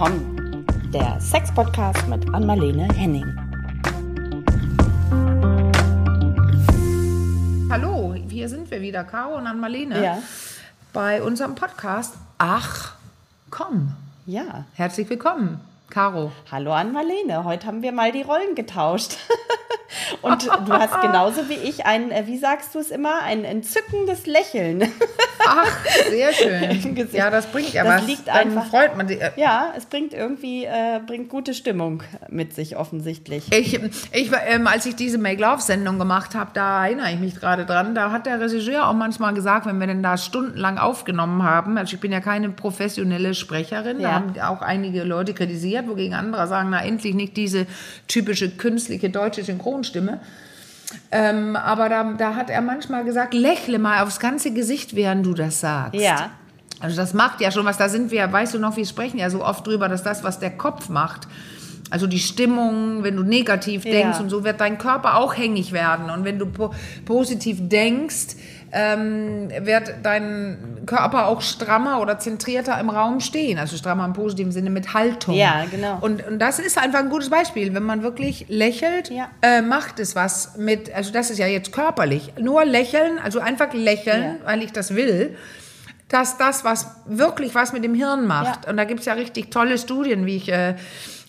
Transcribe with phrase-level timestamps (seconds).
[0.00, 0.64] willkommen.
[0.94, 3.26] Der Sex-Podcast mit Anmalene Henning.
[7.70, 10.18] Hallo, hier sind wir wieder, Caro und Anmalene, Ja.
[10.94, 12.94] bei unserem Podcast Ach,
[13.50, 13.92] komm.
[14.24, 14.64] Ja.
[14.72, 15.60] Herzlich willkommen,
[15.90, 16.30] Caro.
[16.52, 17.44] Hallo Anmalene.
[17.44, 19.16] Heute haben wir mal die Rollen getauscht.
[20.22, 24.24] Und du hast genauso wie ich ein, äh, wie sagst du es immer, ein entzückendes
[24.26, 24.88] Lächeln.
[25.44, 25.66] Ach,
[26.10, 27.08] sehr schön.
[27.12, 28.06] Ja, das bringt ja Das was.
[28.06, 29.18] liegt Dann einfach- freut man sich.
[29.34, 33.50] Ja, es bringt irgendwie, äh, bringt gute Stimmung mit sich offensichtlich.
[33.52, 33.80] Ich,
[34.12, 38.12] ich, ähm, als ich diese Make-Love-Sendung gemacht habe, da erinnere ich mich gerade dran, da
[38.12, 42.00] hat der Regisseur auch manchmal gesagt, wenn wir denn da stundenlang aufgenommen haben, also ich
[42.00, 44.14] bin ja keine professionelle Sprecherin, da Ja.
[44.14, 47.66] haben auch einige Leute kritisiert, wogegen andere sagen, na endlich nicht diese
[48.08, 50.20] typische künstliche deutsche Synchronstimme.
[51.12, 55.34] Ähm, aber da, da hat er manchmal gesagt, lächle mal aufs ganze Gesicht, während du
[55.34, 56.00] das sagst.
[56.00, 56.30] Ja.
[56.80, 57.78] Also das macht ja schon was.
[57.78, 60.40] Da sind wir, weißt du noch, wir sprechen ja so oft drüber, dass das, was
[60.40, 61.28] der Kopf macht,
[61.90, 63.90] also die Stimmung, wenn du negativ Ja.
[63.90, 66.08] denkst und so, wird dein Körper auch hängig werden.
[66.08, 66.72] Und wenn du po
[67.04, 68.36] positiv denkst,
[68.72, 73.58] ähm, wird dein Körper auch strammer oder zentrierter im Raum stehen.
[73.58, 75.34] Also strammer im positiven Sinne mit Haltung.
[75.34, 75.98] Ja, genau.
[76.00, 77.74] Und, und das ist einfach ein gutes Beispiel.
[77.74, 79.28] Wenn man wirklich lächelt, Ja.
[79.42, 82.32] äh, macht es was mit, also das ist ja jetzt körperlich.
[82.40, 84.46] Nur lächeln, also einfach lächeln, Ja.
[84.46, 85.36] weil ich das will
[86.08, 88.64] dass das was wirklich was mit dem Hirn macht.
[88.64, 88.70] Ja.
[88.72, 90.74] Und da gibt es ja richtig tolle Studien, wie ich äh,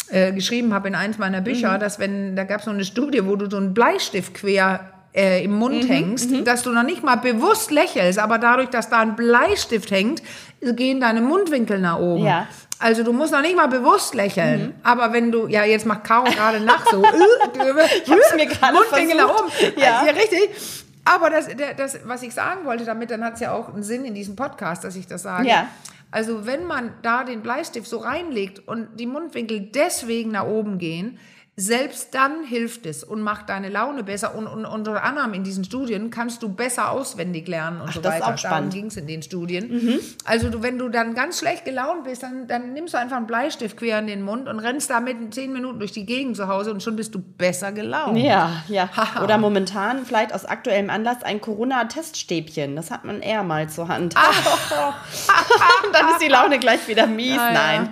[0.09, 1.80] äh, geschrieben habe in eins meiner Bücher, Mhm.
[1.80, 4.80] dass wenn, da gab es so eine Studie, wo du so einen Bleistift quer
[5.13, 8.89] äh, im Mhm, Mund hängst, dass du noch nicht mal bewusst lächelst, aber dadurch, dass
[8.89, 10.21] da ein Bleistift hängt,
[10.61, 12.25] gehen deine Mundwinkel nach oben.
[12.25, 12.47] Ja.
[12.79, 14.73] Also du musst noch nicht mal bewusst lächeln, Mhm.
[14.83, 19.17] aber wenn du, ja jetzt macht Caro gerade nach so, Ich hab's mir gerade Mundwinkel
[19.17, 19.49] nach oben.
[19.51, 19.77] versucht.
[19.79, 20.03] Ja.
[20.05, 20.49] ja, richtig.
[21.03, 24.05] Aber das, das, was ich sagen wollte damit, dann hat es ja auch einen Sinn
[24.05, 25.47] in diesem Podcast, dass ich das sage.
[25.47, 25.67] Ja.
[26.11, 31.17] Also wenn man da den Bleistift so reinlegt und die Mundwinkel deswegen nach oben gehen,
[31.61, 34.35] selbst dann hilft es und macht deine Laune besser.
[34.35, 38.16] Und, und unter anderem in diesen Studien kannst du besser auswendig lernen und so das
[38.16, 38.33] ist weiter.
[38.33, 38.53] auch spannend.
[38.53, 38.69] Mhm.
[38.69, 40.00] Darum ging es in den Studien.
[40.25, 43.27] Also du, wenn du dann ganz schlecht gelaunt bist, dann, dann nimmst du einfach einen
[43.27, 46.47] Bleistift quer in den Mund und rennst damit in zehn Minuten durch die Gegend zu
[46.47, 48.17] Hause und schon bist du besser gelaunt.
[48.17, 48.89] Ja, ja.
[49.23, 52.75] Oder momentan vielleicht aus aktuellem Anlass ein Corona-Teststäbchen.
[52.75, 54.16] Das hat man eher mal zur Hand.
[55.94, 57.35] Dann ist die Laune gleich wieder mies.
[57.35, 57.89] Ja, ja.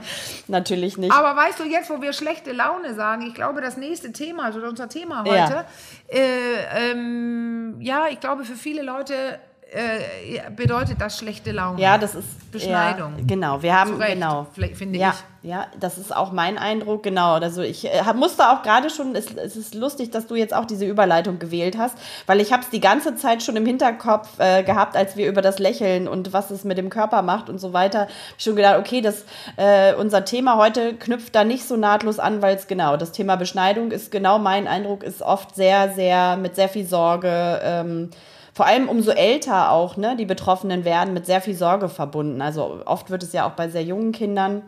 [0.50, 1.14] Natürlich nicht.
[1.14, 4.60] Aber weißt du, jetzt, wo wir schlechte Laune sagen, ich glaube, das nächste Thema, also
[4.62, 5.44] unser Thema Ja.
[5.48, 5.66] heute,
[6.08, 9.40] äh, ähm, ja, ich glaube, für viele Leute
[9.72, 11.81] äh, bedeutet das schlechte Laune.
[11.81, 13.13] Ja, das ist Beschneidung.
[13.18, 14.47] Ja, genau, wir haben Zu Recht, genau.
[14.74, 15.50] finde ja, ich.
[15.50, 17.35] Ja, das ist auch mein Eindruck, genau.
[17.35, 20.53] Also ich äh, hab- musste auch gerade schon, es, es ist lustig, dass du jetzt
[20.53, 24.28] auch diese Überleitung gewählt hast, weil ich habe es die ganze Zeit schon im Hinterkopf
[24.40, 27.59] äh, gehabt, als wir über das Lächeln und was es mit dem Körper macht und
[27.59, 28.08] so weiter.
[28.38, 29.24] Schon gedacht, okay, das
[29.56, 33.35] äh, unser Thema heute knüpft da nicht so nahtlos an, weil es genau das Thema
[33.35, 37.62] Beschneidung ist genau mein Eindruck ist oft sehr, sehr mit sehr viel Sorge.
[37.63, 38.09] Ähm,
[38.54, 42.42] vor allem umso älter auch, ne, die Betroffenen werden mit sehr viel Sorge verbunden.
[42.42, 44.64] Also oft wird es ja auch bei sehr jungen Kindern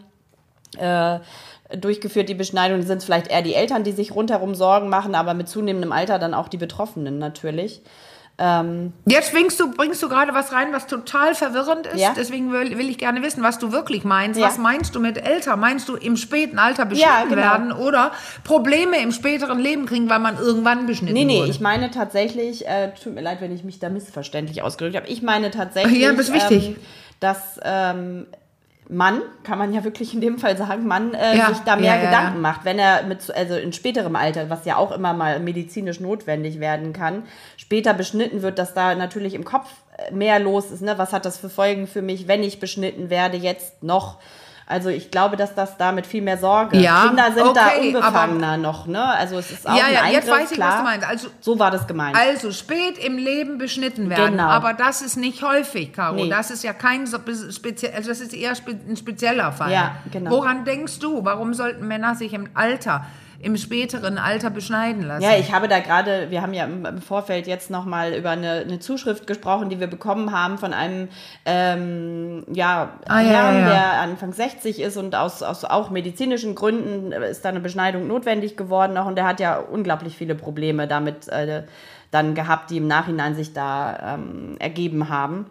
[0.78, 1.20] äh,
[1.76, 2.82] durchgeführt, die Beschneidung.
[2.84, 6.20] Sind es vielleicht eher die Eltern, die sich rundherum Sorgen machen, aber mit zunehmendem Alter
[6.20, 7.82] dann auch die Betroffenen natürlich.
[8.38, 12.00] Ähm, Jetzt bringst du, bringst du gerade was rein, was total verwirrend ist.
[12.00, 12.14] Ja.
[12.16, 14.40] Deswegen will, will ich gerne wissen, was du wirklich meinst.
[14.40, 14.48] Ja.
[14.48, 15.58] Was meinst du mit älter?
[15.58, 17.36] Meinst du im späten Alter beschnitten Ja, genau.
[17.36, 18.12] werden oder
[18.44, 21.52] Probleme im späteren Leben kriegen, weil man irgendwann beschnitten nee, nee, wurde?
[21.52, 25.08] ich meine tatsächlich, äh, tut mir leid, wenn ich mich da missverständlich ausgedrückt habe.
[25.08, 26.68] Ich meine tatsächlich, Ja, das ist wichtig.
[26.70, 26.76] Ähm,
[27.20, 28.26] dass ähm,
[28.92, 31.96] Mann, kann man ja wirklich in dem Fall sagen, Mann äh, Ja, sich da mehr
[31.96, 32.42] ja, Gedanken ja.
[32.42, 36.60] macht, wenn er mit, also in späterem Alter, was ja auch immer mal medizinisch notwendig
[36.60, 37.24] werden kann,
[37.56, 40.82] später beschnitten wird, dass da natürlich im Kopf äh, mehr los ist.
[40.82, 40.98] Ne?
[40.98, 44.18] Was hat das für Folgen für mich, wenn ich beschnitten werde, jetzt noch?
[44.72, 46.78] Also ich glaube, dass das da mit viel mehr Sorge.
[46.78, 49.04] Ja, Kinder sind da okay, unbefangener noch, ne?
[49.04, 50.70] Also es ist auch Ja, ein ja, Eingriff, jetzt weiß ich, klar.
[50.70, 51.08] was du meinst.
[51.08, 52.16] Also- so war das gemeint.
[52.16, 54.32] Also spät im Leben beschnitten werden.
[54.38, 54.48] Genau.
[54.48, 56.16] Aber das ist nicht häufig, Caro.
[56.16, 56.30] Nee.
[56.30, 57.18] Das ist ja kein so
[57.52, 59.72] speziell, also das ist eher spe ein spezieller Fall.
[59.72, 60.32] Ja, genau.
[60.32, 61.24] Woran denkst du?
[61.26, 63.06] Warum sollten Männer sich im Alter,
[63.44, 65.24] im späteren Alter beschneiden lassen?
[65.24, 68.80] Ja, ich habe da gerade, wir haben ja im Vorfeld jetzt nochmal über eine, eine
[68.80, 71.08] Zuschrift gesprochen, die wir bekommen haben von einem
[71.46, 73.70] ähm, ja, Ah, Herrn, ja, ja.
[73.70, 78.58] der Anfang 60 ist und aus, aus auch medizinischen Gründen ist da eine Beschneidung notwendig
[78.58, 81.64] geworden noch und der hat ja unglaublich viele Probleme damit äh,
[82.12, 85.46] dann gehabt, die im Nachhinein sich da ähm, ergeben haben.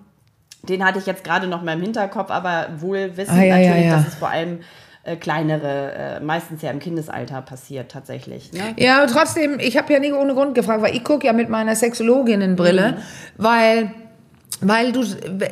[0.62, 3.90] Den hatte ich jetzt gerade noch mal im Hinterkopf, aber wohl wissend Ah, ja, natürlich,
[3.90, 4.60] dass es vor allem
[5.12, 8.52] äh, kleinere, äh, meistens ja im Kindesalter passiert tatsächlich.
[8.52, 8.74] Ne?
[8.76, 11.48] Ja, aber trotzdem, ich habe ja nicht ohne Grund gefragt, weil ich gucke ja mit
[11.48, 12.96] meiner Sexologinnenbrille, Mhm.
[13.42, 13.90] weil
[14.60, 15.02] weil du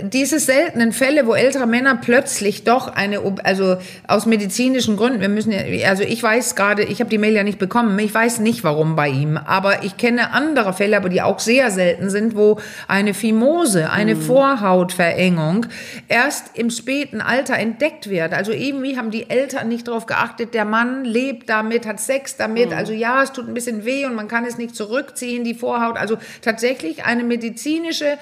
[0.03, 5.51] diese seltenen Fälle, wo ältere Männer plötzlich doch eine, also aus medizinischen Gründen, wir müssen
[5.51, 8.65] ja, also ich weiß gerade, ich habe die Mail ja nicht bekommen, ich weiß nicht
[8.65, 12.61] warum bei ihm, aber ich kenne andere Fälle, aber die auch sehr selten sind, wo
[12.87, 14.21] eine Phimose, eine mhm.
[14.23, 15.67] Vorhautverengung
[16.09, 18.35] erst im späten Alter entdeckt wird.
[18.35, 22.71] Also irgendwie haben die Eltern nicht darauf geachtet, der Mann lebt damit, hat Sex damit,
[22.71, 22.77] mhm.
[22.77, 25.97] also ja, es tut ein bisschen weh und man kann es nicht zurückziehen, die Vorhaut,
[25.97, 28.19] also tatsächlich eine medizinische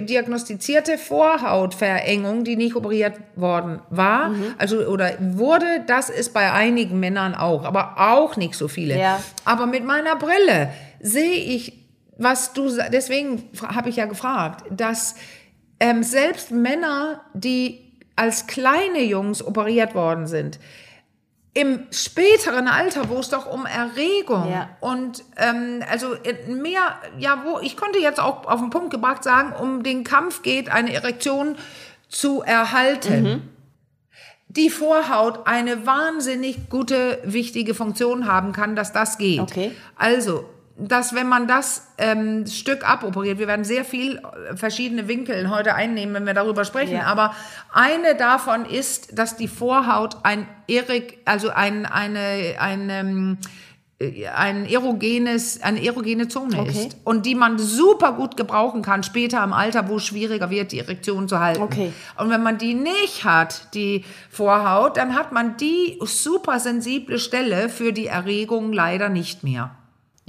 [0.00, 4.54] diagnostizierte Vorhautverengung, die nicht operiert worden war, mhm.
[4.58, 8.98] also oder wurde, das ist bei einigen Männern auch, aber auch nicht so viele.
[8.98, 9.22] Ja.
[9.44, 10.70] Aber mit meiner Brille
[11.00, 11.84] sehe ich,
[12.16, 15.14] was du, deswegen habe ich ja gefragt, dass
[15.80, 20.58] ähm, selbst Männer, die als kleine Jungs operiert worden sind,
[21.52, 24.70] im späteren Alter, wo es doch um Erregung ja.
[24.80, 26.14] und ähm, also
[26.46, 26.80] mehr,
[27.18, 30.70] ja, wo ich konnte jetzt auch auf den Punkt gebracht sagen, um den Kampf geht,
[30.70, 31.56] eine Erektion
[32.08, 33.22] zu erhalten.
[33.22, 33.42] Mhm.
[34.48, 39.40] Die Vorhaut eine wahnsinnig gute, wichtige Funktion haben kann, dass das geht.
[39.40, 39.72] Okay.
[39.96, 40.44] Also
[40.80, 45.74] dass wenn man das ähm, Stück aboperiert, wir werden sehr viel äh, verschiedene Winkel heute
[45.74, 47.04] einnehmen, wenn wir darüber sprechen, ja.
[47.04, 47.34] aber
[47.72, 53.38] eine davon ist, dass die Vorhaut ein Erik, also ein, eine, eine, ähm,
[53.98, 56.70] äh, ein erogenes, eine erogene Zone okay.
[56.70, 60.72] ist und die man super gut gebrauchen kann später im Alter, wo es schwieriger wird,
[60.72, 61.62] die Erektion zu halten.
[61.62, 61.92] Okay.
[62.16, 67.68] Und wenn man die nicht hat, die Vorhaut, dann hat man die super sensible Stelle
[67.68, 69.72] für die Erregung leider nicht mehr.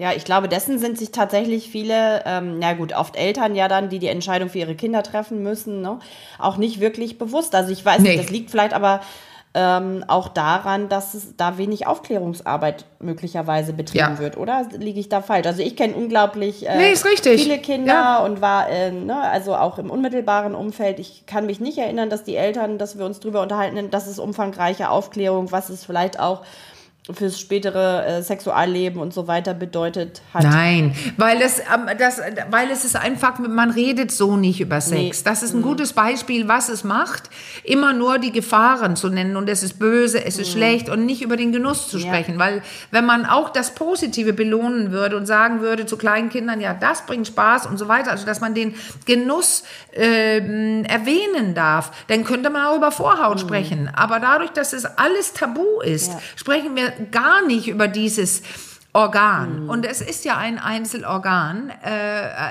[0.01, 3.89] Ja, ich glaube, dessen sind sich tatsächlich viele, ähm, na gut, oft Eltern ja dann,
[3.89, 5.99] die die Entscheidung für ihre Kinder treffen müssen, ne,
[6.39, 7.53] auch nicht wirklich bewusst.
[7.53, 8.09] Also ich weiß nee.
[8.09, 9.01] nicht, das liegt vielleicht aber
[9.53, 14.17] ähm, auch daran, dass es da wenig Aufklärungsarbeit möglicherweise betrieben ja.
[14.17, 15.45] wird, oder liege ich da falsch?
[15.45, 18.25] Also ich kenne unglaublich äh, nee, viele Kinder ja.
[18.25, 20.97] und war äh, ne, also auch im unmittelbaren Umfeld.
[20.97, 24.17] Ich kann mich nicht erinnern, dass die Eltern, dass wir uns darüber unterhalten, dass es
[24.17, 26.41] umfangreiche Aufklärung, was es vielleicht auch
[27.13, 30.43] fürs spätere äh, Sexualleben und so weiter bedeutet hat.
[30.43, 35.19] Nein, weil es, ähm, das, weil es ist einfach, man redet so nicht über Sex.
[35.19, 35.23] Nee.
[35.23, 35.65] Das ist ein mhm.
[35.65, 37.29] gutes Beispiel, was es macht,
[37.63, 40.57] immer nur die Gefahren zu nennen und es ist böse, es ist mhm.
[40.57, 42.33] schlecht und nicht über den Genuss zu sprechen.
[42.33, 42.39] Ja.
[42.39, 42.61] Weil
[42.91, 47.05] wenn man auch das Positive belohnen würde und sagen würde zu kleinen Kindern, ja, das
[47.05, 48.75] bringt Spaß und so weiter, also dass man den
[49.05, 53.47] Genuss äh, erwähnen darf, dann könnte man auch über Vorhaut mhm.
[53.47, 53.89] sprechen.
[53.93, 56.19] Aber dadurch, dass es alles tabu ist, ja.
[56.35, 58.43] sprechen wir gar nicht über dieses
[58.93, 59.63] Organ.
[59.63, 59.69] Mhm.
[59.69, 61.89] Und es ist ja ein Einzelorgan, äh,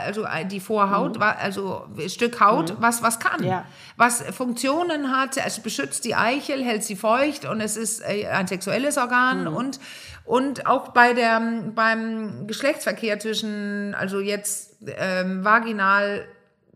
[0.06, 1.22] also die Vorhaut, mhm.
[1.22, 2.76] also Stück Haut, mhm.
[2.80, 3.66] was was kann, ja.
[3.96, 5.36] was Funktionen hat.
[5.36, 9.54] Es beschützt die Eichel, hält sie feucht und es ist äh, ein sexuelles Organ mhm.
[9.54, 9.80] und
[10.24, 11.40] und auch bei der
[11.74, 16.26] beim Geschlechtsverkehr zwischen also jetzt ähm, vaginal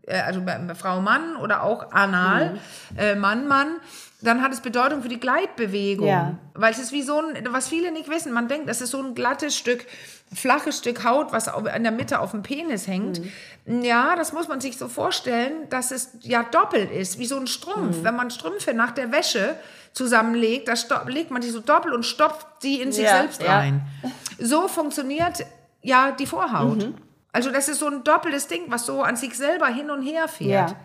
[0.05, 0.43] äh, also
[0.75, 2.99] Frau Mann oder auch anal mhm.
[2.99, 3.77] äh, Mann Mann
[4.21, 6.07] dann hat es Bedeutung für die Gleitbewegung.
[6.07, 6.37] Ja.
[6.53, 9.01] Weil es ist wie so ein, was viele nicht wissen, man denkt, das ist so
[9.01, 9.85] ein glattes Stück,
[10.33, 13.21] flaches Stück Haut, was in der Mitte auf dem Penis hängt.
[13.65, 13.83] Mhm.
[13.83, 17.47] Ja, das muss man sich so vorstellen, dass es ja doppelt ist, wie so ein
[17.47, 17.97] Strumpf.
[17.97, 18.03] Mhm.
[18.03, 19.55] Wenn man Strümpfe nach der Wäsche
[19.93, 23.81] zusammenlegt, da legt man die so doppelt und stopft die in sich ja, selbst rein.
[24.03, 24.11] Ja.
[24.39, 25.45] So funktioniert
[25.81, 26.77] ja die Vorhaut.
[26.77, 26.95] Mhm.
[27.31, 30.27] Also das ist so ein doppeltes Ding, was so an sich selber hin und her
[30.27, 30.71] fährt.
[30.71, 30.77] Ja.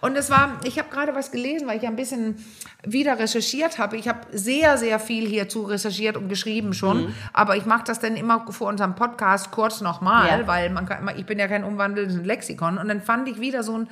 [0.00, 2.44] Und es war, ich habe gerade was gelesen, weil ich ein bisschen
[2.84, 3.96] wieder recherchiert habe.
[3.96, 7.06] Ich habe sehr, sehr viel hierzu recherchiert und geschrieben schon.
[7.06, 7.14] Mhm.
[7.32, 10.46] Aber ich mache das dann immer vor unserem Podcast kurz nochmal, ja.
[10.46, 12.78] weil man kann, ich bin ja kein umwandelndes Lexikon.
[12.78, 13.88] Und dann fand ich wieder so ein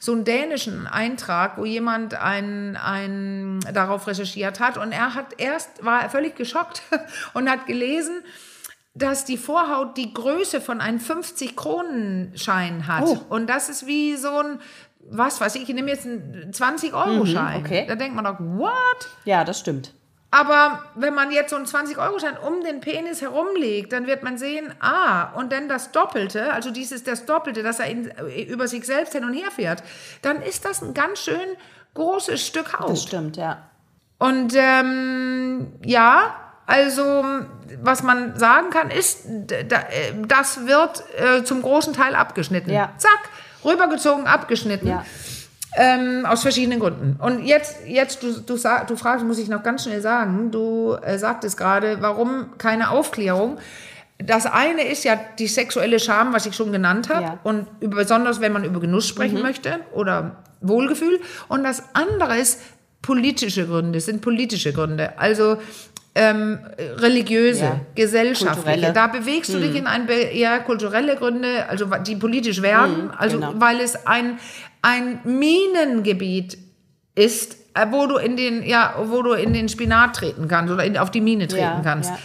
[0.00, 5.84] so einen dänischen Eintrag, wo jemand ein, ein, darauf recherchiert hat und er hat erst,
[5.84, 6.82] war völlig geschockt
[7.34, 8.22] und hat gelesen,
[8.94, 13.04] dass die Vorhaut die Größe von einem 50-Kronen-Schein hat.
[13.04, 13.20] Oh.
[13.28, 14.60] Und das ist wie so ein,
[15.00, 17.60] was weiß ich, ich nehme jetzt einen 20-Euro-Schein.
[17.60, 17.84] Mhm, okay.
[17.88, 19.08] Da denkt man doch, what?
[19.24, 19.94] Ja, das stimmt.
[20.30, 24.74] Aber wenn man jetzt so einen 20-Euro-Schein um den Penis herumlegt, dann wird man sehen,
[24.80, 28.84] ah, und dann das Doppelte, also dieses das Doppelte, dass er in, äh, über sich
[28.84, 29.82] selbst hin und her fährt,
[30.20, 31.56] dann ist das ein ganz schön
[31.94, 32.90] großes Stück Haut.
[32.90, 33.70] Das stimmt, ja.
[34.18, 36.34] Und ähm, ja,
[36.66, 37.24] also
[37.82, 39.64] was man sagen kann, ist, äh,
[40.26, 42.70] das wird äh, zum großen Teil abgeschnitten.
[42.70, 42.92] Ja.
[42.98, 43.30] Zack
[43.68, 44.88] rübergezogen, abgeschnitten.
[44.88, 45.04] Ja.
[45.76, 47.16] Ähm, aus verschiedenen Gründen.
[47.20, 51.18] Und jetzt, jetzt du, du, du fragst, muss ich noch ganz schnell sagen, du äh,
[51.18, 53.58] sagtest gerade, warum keine Aufklärung?
[54.16, 57.22] Das eine ist ja die sexuelle Scham, was ich schon genannt habe.
[57.22, 57.38] Ja.
[57.44, 59.42] Und über, besonders, wenn man über Genuss sprechen mhm.
[59.42, 61.20] möchte oder Wohlgefühl.
[61.48, 62.60] Und das andere ist
[63.02, 65.18] politische Gründe, sind politische Gründe.
[65.18, 65.58] Also
[66.18, 66.58] ähm,
[66.96, 67.80] religiöse, Ja.
[67.94, 68.64] gesellschaftliche.
[68.64, 68.92] Kulturelle.
[68.92, 73.52] Da bewegst du dich in ein eher kulturelle Gründe, also die politisch werden, also genau.
[73.56, 74.38] weil es ein,
[74.82, 76.58] ein Minengebiet
[77.14, 80.84] ist, äh, wo du in den, ja, wo du in den Spinat treten kannst oder
[80.84, 82.10] in, auf die Mine treten Ja, kannst.
[82.10, 82.18] ja.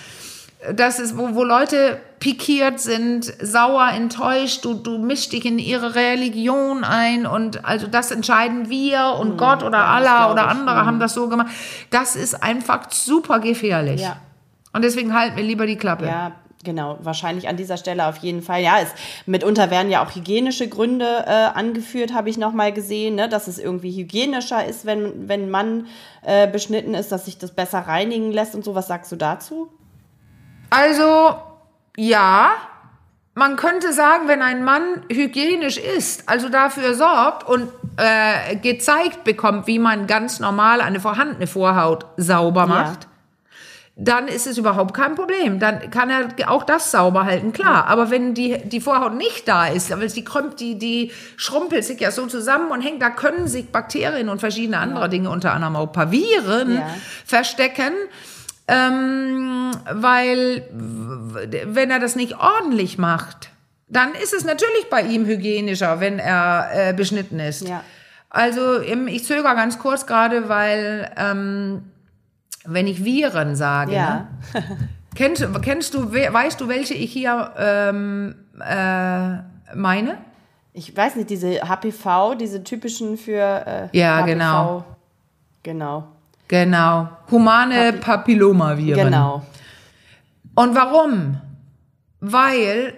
[0.75, 5.95] Das ist, wo, wo Leute pikiert sind, sauer, enttäuscht, du, du mischst dich in ihre
[5.95, 11.13] Religion ein und also das entscheiden wir und Gott oder Allah oder andere haben das
[11.13, 11.51] so gemacht.
[11.89, 14.01] Das ist einfach super gefährlich.
[14.01, 14.17] Ja.
[14.71, 16.05] Und deswegen halten wir lieber die Klappe.
[16.05, 16.31] Ja,
[16.63, 16.97] genau.
[17.01, 18.61] Wahrscheinlich an dieser Stelle auf jeden Fall.
[18.61, 18.89] Ja, es,
[19.25, 23.27] mitunter werden ja auch hygienische Gründe äh, angeführt, habe ich noch mal gesehen, ne?
[23.27, 25.87] dass es irgendwie hygienischer ist, wenn, wenn Mann
[26.21, 28.75] äh, beschnitten ist, dass sich das besser reinigen lässt und so.
[28.75, 29.69] Was sagst du dazu?
[30.75, 31.35] Also,
[31.97, 32.49] ja,
[33.35, 39.67] man könnte sagen, wenn ein Mann hygienisch ist, also dafür sorgt und äh, gezeigt bekommt,
[39.67, 43.07] wie man ganz normal eine vorhandene Vorhaut sauber macht,
[43.95, 45.59] dann ist es überhaupt kein Problem.
[45.59, 47.85] Dann kann er auch das sauber halten, klar.
[47.87, 51.99] Aber wenn die, die Vorhaut nicht da ist, aber die krümmt, die, die schrumpelt sich
[51.99, 55.75] ja so zusammen und hängt, da können sich Bakterien und verschiedene andere Dinge, unter anderem
[55.75, 56.87] auch ein paar Viren, Ja.
[57.27, 57.93] verstecken.
[58.67, 63.49] Ähm, weil wenn er das nicht ordentlich macht,
[63.89, 67.67] dann ist es natürlich bei ihm hygienischer, wenn er äh, beschnitten ist.
[67.67, 67.83] Ja.
[68.29, 71.83] Also ähm, ich zögere ganz kurz gerade, weil ähm,
[72.65, 74.27] wenn ich Viren sage, Ja.
[74.53, 74.63] ne?
[75.15, 80.17] kennst, kennst du, we- weißt du, welche ich hier ähm, äh, meine?
[80.71, 84.25] Ich weiß nicht, diese HPV, diese typischen für äh, Ja, HPV.
[84.25, 84.85] genau.
[85.61, 86.07] Genau.
[86.47, 89.05] Genau, humane Papillomaviren.
[89.05, 89.43] Genau.
[90.55, 91.37] Und warum?
[92.19, 92.93] Weil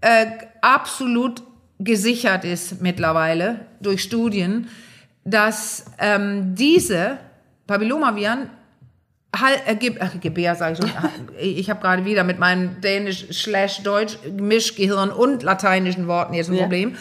[0.00, 0.26] äh,
[0.60, 1.42] absolut
[1.78, 4.68] gesichert ist mittlerweile durch Studien,
[5.24, 7.18] dass ähm, diese
[7.66, 8.50] Papillomaviren
[9.34, 10.90] Hal- äh, Ge ach, Gebär, sage ich schon.
[11.40, 16.62] Ich habe gerade wieder mit meinem Dänisch-Slash-Deutsch-Mischgehirn und lateinischen Worten jetzt ein Ja.
[16.62, 16.96] Problem.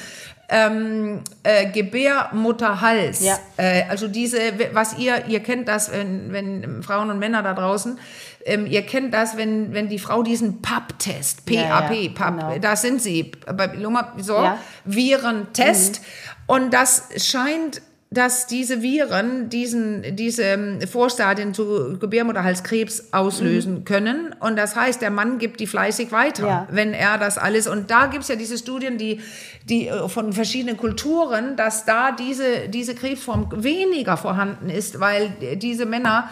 [0.50, 3.22] Ähm, äh, Gebärmutterhals.
[3.22, 3.38] Ja.
[3.58, 4.40] Äh, also diese,
[4.72, 8.00] was ihr, ihr kennt das, wenn, wenn Frauen und Männer da draußen,
[8.46, 12.58] ähm, ihr kennt das, wenn, wenn die Frau diesen PAP-Test, Ja, PAP, ja, PAP, genau.
[12.60, 14.58] da sind sie, bei Loma, so, Ja.
[14.86, 14.96] Mhm.
[14.96, 16.02] Virentest.
[16.46, 24.34] Und das scheint, dass diese Viren diesen, diese ähm, Vorstadien zu Gebärmutterhalskrebs auslösen können.
[24.40, 26.68] Und das heißt, der Mann gibt die fleißig weiter, Ja.
[26.72, 27.68] wenn er das alles.
[27.68, 29.20] Und da gibt's ja diese Studien, die,
[29.66, 35.86] die äh, von verschiedenen Kulturen, dass da diese, diese Krebsform weniger vorhanden ist, weil diese
[35.86, 36.30] Männer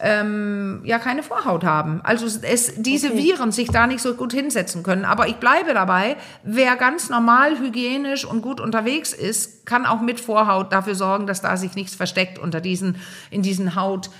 [0.00, 2.00] ähm, ja keine Vorhaut haben.
[2.02, 3.18] Also es, diese Okay.
[3.18, 5.04] Viren sich da nicht so gut hinsetzen können.
[5.04, 10.18] Aber ich bleibe dabei, wer ganz normal, hygienisch und gut unterwegs ist, kann auch mit
[10.20, 12.96] Vorhaut dafür sorgen, dass da sich nichts versteckt unter diesen,
[13.30, 14.10] in diesen Haut,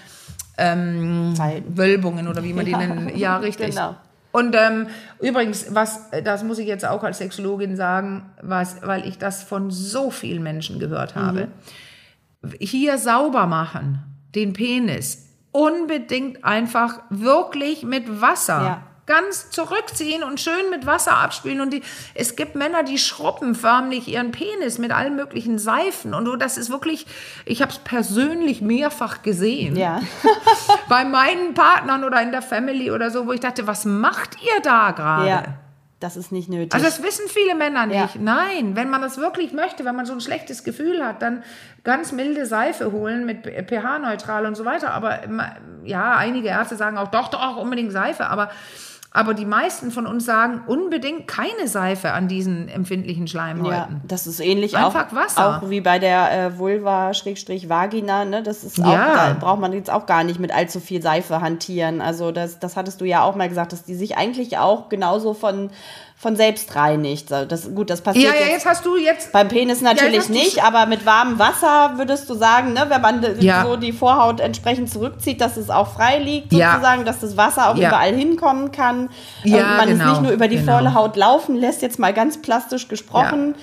[0.56, 1.34] Zeiten.
[1.76, 3.16] Wölbungen oder wie man die Ja, nennen.
[3.16, 3.70] Ja, richtig.
[3.70, 3.96] genau.
[4.30, 4.86] Und ähm,
[5.20, 9.72] übrigens, was, das muss ich jetzt auch als Sexologin sagen, was, weil ich das von
[9.72, 11.48] so vielen Menschen gehört habe.
[12.60, 13.98] Hier sauber machen,
[14.34, 15.23] den Penis,
[15.54, 18.62] unbedingt einfach wirklich mit Wasser.
[18.62, 18.82] Ja.
[19.06, 21.60] Ganz zurückziehen und schön mit Wasser abspülen.
[21.60, 21.82] Und die,
[22.14, 26.14] es gibt Männer, die schrubben förmlich ihren Penis mit allen möglichen Seifen.
[26.14, 27.06] Und so, das ist wirklich,
[27.44, 30.00] ich habe es persönlich mehrfach gesehen Ja.
[30.88, 34.60] bei meinen Partnern oder in der Family oder so, wo ich dachte, was macht ihr
[34.62, 35.28] da gerade?
[35.28, 35.42] ja.
[36.00, 36.74] Das ist nicht nötig.
[36.74, 38.16] Also das wissen viele Männer nicht.
[38.16, 38.20] Ja.
[38.20, 41.42] Nein, wenn man das wirklich möchte, wenn man so ein schlechtes Gefühl hat, dann
[41.82, 44.90] ganz milde Seife holen mit pH-neutral und so weiter.
[44.92, 45.20] Aber
[45.84, 48.26] ja, einige Ärzte sagen auch, doch, doch, unbedingt Seife.
[48.26, 48.50] Aber,
[49.16, 54.00] aber die meisten von uns sagen unbedingt keine Seife an diesen empfindlichen ja, Schleimhäuten.
[54.08, 55.58] das ist ähnlich Einfach auch, Wasser.
[55.62, 58.24] auch wie bei der äh, Vulva-Vagina.
[58.24, 58.42] Ne?
[58.42, 59.28] Das ist auch, Ja.
[59.28, 62.00] da braucht man jetzt auch gar nicht mit allzu viel Seife hantieren.
[62.00, 65.32] Also das, das hattest du ja auch mal gesagt, dass die sich eigentlich auch genauso
[65.32, 65.70] von,
[66.24, 67.30] von selbst reinigt.
[67.30, 70.16] Das, gut, das passiert Ja, ja, jetzt jetzt hast du jetzt Beim Penis Ja, natürlich
[70.16, 73.64] ist- nicht, aber mit warmem Wasser würdest du sagen, ne, wenn man Ja.
[73.64, 76.72] so die Vorhaut entsprechend zurückzieht, dass es auch frei liegt, Ja.
[76.72, 77.88] sozusagen, dass das Wasser auch Ja.
[77.88, 79.10] überall hinkommen kann.
[79.44, 80.78] Ja, und man es genau, nicht nur über die genau.
[80.78, 83.54] volle Haut laufen lässt, jetzt mal ganz plastisch gesprochen,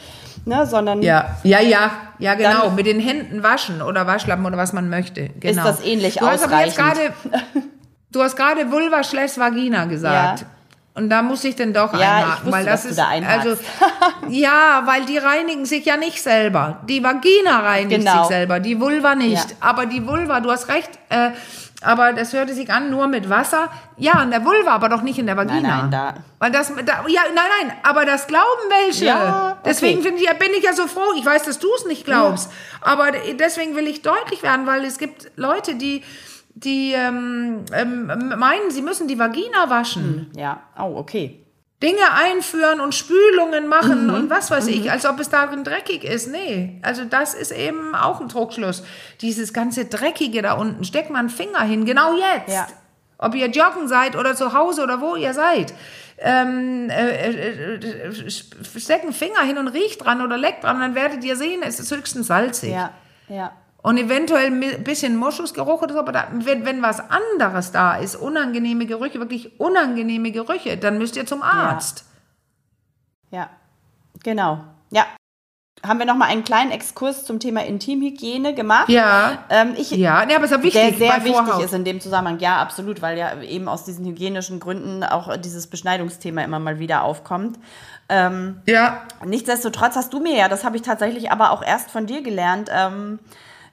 [0.46, 1.90] ne, sondern Ja, ja, ja,
[2.20, 2.70] ja, genau.
[2.70, 5.30] Mit den Händen waschen oder Waschlappen oder was man möchte.
[5.40, 5.64] Genau.
[5.64, 6.76] das ähnlich du hast ausreichend.
[6.78, 7.00] gerade,
[8.12, 10.42] du hast gerade Vulva slash Vagina gesagt.
[10.42, 10.46] Ja.
[10.94, 13.58] Und da muss ich denn doch Ja, einhaken, wusste, weil das ist da also
[14.30, 16.80] ja, weil die reinigen sich ja nicht selber.
[16.88, 18.20] Die Vagina reinigt Genau.
[18.20, 19.50] sich selber, die Vulva nicht.
[19.52, 19.56] Ja.
[19.62, 21.30] Aber die Vulva, du hast recht, äh,
[21.84, 23.70] aber das hörte sich an nur mit Wasser.
[23.98, 25.62] Ja, in der Vulva, aber doch nicht in der Vagina.
[25.62, 29.06] Nein, nein, da- Weil das, da, ja, nein, nein, aber das glauben welche.
[29.06, 29.60] Ja, okay.
[29.66, 30.04] Deswegen ich,
[30.38, 31.14] bin ich ja so froh.
[31.18, 32.52] Ich weiß, dass du es nicht glaubst.
[32.82, 36.04] Aber deswegen will ich deutlich werden, weil es gibt Leute, die,
[36.54, 40.32] die ähm, ähm, meinen, sie müssen die Vagina waschen.
[40.36, 41.42] Ja, oh, okay.
[41.82, 46.28] Dinge einführen und Spülungen machen und was weiß ich, als ob es darin dreckig ist.
[46.32, 48.84] Nee, also das ist eben auch ein Druckschluss.
[49.22, 52.54] Dieses ganze Dreckige da unten, steckt mal einen Finger hin, genau jetzt.
[52.54, 52.68] Ja.
[53.18, 55.74] Ob ihr joggen seid oder zu Hause oder wo ihr seid.
[56.20, 60.94] Ähm, äh, äh, äh, steckt einen Finger hin und riecht dran oder leckt dran, dann
[60.94, 62.74] werdet ihr sehen, es ist höchstens salzig.
[62.74, 62.92] Ja,
[63.28, 63.54] ja.
[63.84, 68.16] Und eventuell ein bisschen Moschusgeruch oder so, aber da, wenn, wenn was anderes da ist,
[68.16, 72.06] unangenehme Gerüche, wirklich unangenehme Gerüche, dann müsst ihr zum Arzt.
[73.32, 73.50] Ja,
[74.24, 74.64] genau.
[74.92, 75.06] Ja.
[75.84, 78.88] Haben wir noch mal einen kleinen Exkurs zum Thema Intimhygiene gemacht?
[78.88, 79.46] Ja.
[79.50, 81.64] Ähm, ich, Ja, nee, aber ist ja wichtig der sehr wichtig Vorhaut.
[81.64, 82.38] ist in dem Zusammenhang.
[82.38, 87.02] Ja, absolut, weil ja eben aus diesen hygienischen Gründen auch dieses Beschneidungsthema immer mal wieder
[87.04, 87.58] aufkommt.
[88.10, 92.06] Ähm, Ja, Nichtsdestotrotz hast du mir ja, das habe ich tatsächlich aber auch erst von
[92.06, 93.18] dir gelernt, ähm,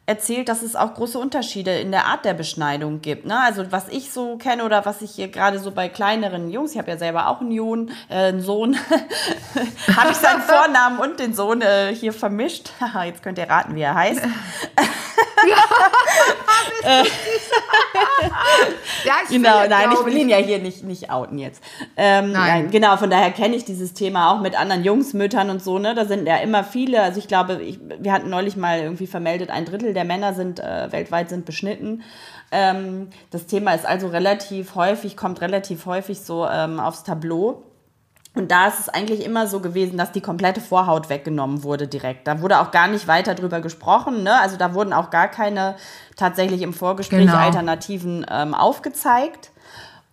[0.09, 3.27] erzählt, dass es auch große Unterschiede in der Art der Beschneidung gibt.
[3.27, 3.38] Ne?
[3.38, 6.79] Also was ich so kenne oder was ich hier gerade so bei kleineren Jungs, ich
[6.79, 8.75] habe ja selber auch einen, Jun, äh, einen Sohn,
[9.97, 12.71] habe ich seinen Vornamen und den Sohn äh, hier vermischt.
[13.05, 14.23] Jetzt könnt ihr raten, wie er heißt.
[19.04, 21.62] ja ich Genau, finde, nein, ich will ihn ja hier nicht, nicht outen jetzt.
[21.97, 22.62] Ähm, nein.
[22.62, 22.71] Nein.
[22.71, 25.95] genau, von daher kenne ich dieses Thema auch mit anderen Jungsmüttern und so, ne?
[25.95, 29.50] Da sind ja immer viele, also ich glaube, ich, wir hatten neulich mal irgendwie vermeldet,
[29.50, 32.02] ein Drittel der Männer sind äh, weltweit sind beschnitten.
[32.50, 37.62] Ähm, das Thema ist also relativ häufig, kommt relativ häufig so ähm, aufs Tableau.
[38.38, 42.28] Und da ist es eigentlich immer so gewesen, dass die komplette Vorhaut weggenommen wurde direkt.
[42.28, 44.23] Da wurde auch gar nicht weiter drüber gesprochen.
[44.23, 44.40] Ne?
[44.40, 45.75] Also da wurden auch gar keine
[46.16, 47.37] tatsächlich im Vorgespräch Genau.
[47.37, 49.50] Alternativen ähm, aufgezeigt.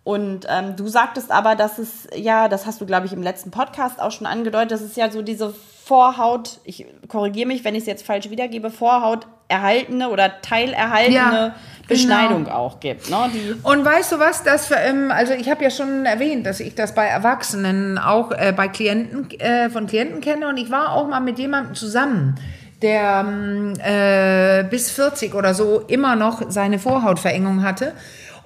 [0.02, 3.52] Und ähm, du sagtest aber, dass es, ja, das hast du, glaube ich, im letzten
[3.52, 5.54] Podcast auch schon angedeutet, dass es ja so diese
[5.86, 11.54] Vorhaut, ich korrigiere mich, wenn ich es jetzt falsch wiedergebe, Vorhaut erhaltene oder teilerhaltene Ja,
[11.86, 13.08] Beschneidung auch gibt.
[13.08, 13.16] Ne?
[13.62, 16.92] Und weißt du was, das, ähm, also ich habe ja schon erwähnt, dass ich das
[16.92, 21.20] bei Erwachsenen auch äh, bei Klienten, äh, von Klienten kenne und ich war auch mal
[21.20, 22.34] mit jemandem zusammen,
[22.82, 27.92] der ähm, äh, bis 40 oder so immer noch seine Vorhautverengung hatte.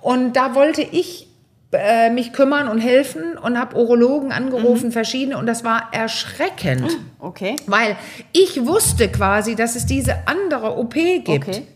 [0.02, 1.29] Und da wollte ich
[1.72, 6.96] äh, mich kümmern und helfen und habe Urologen angerufen, verschiedene, und das war erschreckend.
[7.18, 7.56] okay.
[7.66, 7.96] Weil
[8.32, 11.48] ich wusste quasi, dass es diese andere OP gibt.
[11.48, 11.66] Okay.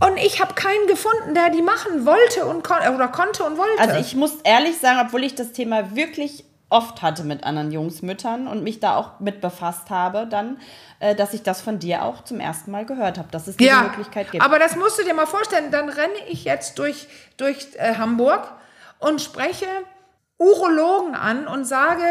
[0.00, 3.80] Und ich habe keinen gefunden, der die machen wollte und kon oder konnte und wollte.
[3.80, 8.48] Also ich muss ehrlich sagen, obwohl ich das Thema wirklich oft hatte mit anderen Jungsmüttern
[8.48, 10.58] und mich da auch mit befasst habe, dann,
[10.98, 13.70] äh, dass ich das von dir auch zum ersten Mal gehört habe, dass es diese
[13.70, 14.42] ja, Möglichkeit gibt.
[14.42, 15.70] aber das musst du dir mal vorstellen.
[15.70, 18.52] Dann renne ich jetzt durch, durch äh, Hamburg
[19.04, 19.66] und spreche
[20.38, 22.04] Urologen an und sage,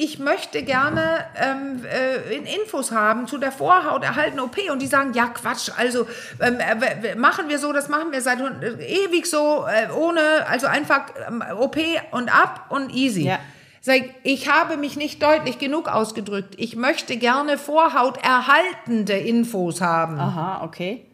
[0.00, 4.86] ich möchte gerne ähm, äh, in Infos haben zu der Vorhaut erhaltenen OP und die
[4.86, 6.06] sagen, ja Quatsch, also
[6.40, 10.68] ähm, äh, machen wir so, das machen wir seit äh, ewig so, äh, ohne, also
[10.68, 11.76] einfach ähm, OP
[12.12, 13.24] und ab und easy.
[13.24, 13.40] Ja.
[13.80, 16.54] Sag, ich, ich habe mich nicht deutlich genug ausgedrückt.
[16.58, 20.18] Ich möchte gerne vorhauterhaltende Infos haben.
[20.20, 21.07] Aha, okay.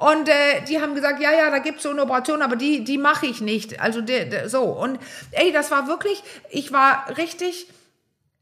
[0.00, 2.96] Und äh, die haben gesagt, ja, ja, da gibt's so eine Operation, aber die, die
[2.96, 3.80] mache ich nicht.
[3.80, 4.62] Also der, der, so.
[4.62, 4.98] Und
[5.32, 7.68] ey, das war wirklich, ich war richtig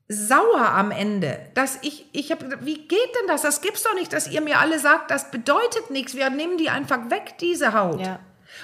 [0.06, 3.42] sauer am Ende, dass ich, ich habe wie geht denn das?
[3.42, 6.14] Das gibt's doch nicht, dass ihr mir alle sagt, das bedeutet nichts.
[6.14, 8.00] Wir nehmen die einfach weg, diese Haut.
[8.00, 8.20] Ja.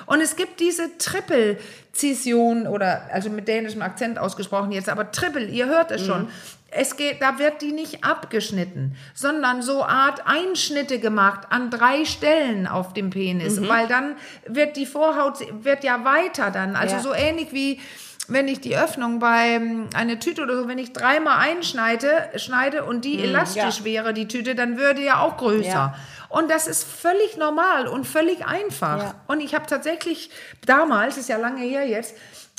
[0.07, 5.67] Und es gibt diese Triple-Zision oder, also mit dänischem Akzent ausgesprochen jetzt, aber Triple, ihr
[5.67, 6.29] hört es schon.
[6.77, 12.67] Es geht, da wird die nicht abgeschnitten, sondern so Art Einschnitte gemacht an drei Stellen
[12.67, 14.17] auf dem Penis, weil dann
[14.49, 17.01] wird die Vorhaut, wird ja weiter dann, also Ja.
[17.01, 17.81] so ähnlich wie,
[18.27, 19.61] wenn ich die Öffnung bei
[19.95, 23.85] einer Tüte oder so, wenn ich dreimal einschneide, schneide und die elastisch ja.
[23.85, 25.69] wäre, die Tüte, dann würde ja auch größer.
[25.69, 25.95] Ja.
[26.35, 28.99] Und das ist völlig normal und völlig einfach.
[28.99, 29.15] Ja.
[29.27, 30.31] Und ich habe tatsächlich
[30.67, 32.15] damals, ist ja lange her jetzt,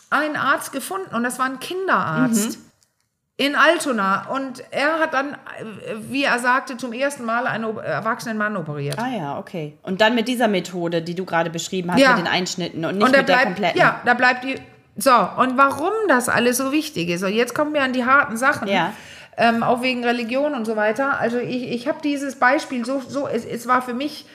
[0.09, 2.59] einen Arzt gefunden und das war ein Kinderarzt.
[3.37, 4.27] In Altona.
[4.29, 5.35] Und er hat dann,
[6.09, 8.97] wie er sagte, zum ersten Mal einen erwachsenen Mann operiert.
[8.97, 9.77] Ah ja, okay.
[9.83, 12.11] Und dann mit dieser Methode, die du gerade beschrieben hast, Ja.
[12.15, 13.77] mit den Einschnitten und nicht und mit der bleibt, kompletten.
[13.81, 14.55] ja, da bleibt die.
[14.95, 17.23] So, und warum das alles so wichtig ist.
[17.23, 18.69] Und jetzt kommen wir an die harten Sachen.
[18.69, 18.93] Ja.
[19.37, 21.19] Ähm, auch wegen Religion und so weiter.
[21.19, 24.25] Also ich, ich habe dieses Beispiel so, so es, es war für mich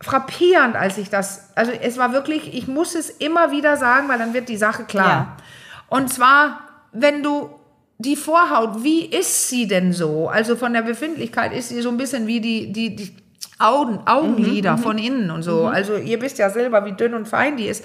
[0.00, 4.18] frappierend, als ich das, also es war wirklich, ich muss es immer wieder sagen, weil
[4.18, 5.08] dann wird die Sache klar.
[5.08, 5.36] Ja.
[5.88, 6.60] Und zwar,
[6.92, 7.50] wenn du
[7.98, 10.28] die Vorhaut, wie ist sie denn so?
[10.28, 13.16] Also von der Befindlichkeit ist sie so ein bisschen wie die, die, die
[13.58, 15.66] Augen, Augenlider von innen und so.
[15.66, 17.84] Also ihr wisst ja selber, wie dünn und fein die ist.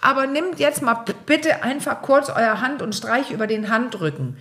[0.00, 4.36] Aber nimmt jetzt mal bitte einfach kurz eure Hand und streich über den Handrücken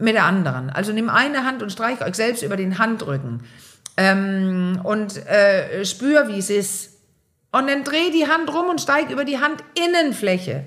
[0.00, 0.70] mit der anderen.
[0.70, 3.44] Also nimm eine Hand und streich euch selbst über den Handrücken.
[3.96, 6.98] Ähm, und äh, spür, wie es ist.
[7.52, 10.64] Und dann dreh die Hand rum und steig über die Handinnenfläche.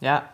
[0.00, 0.28] Ja.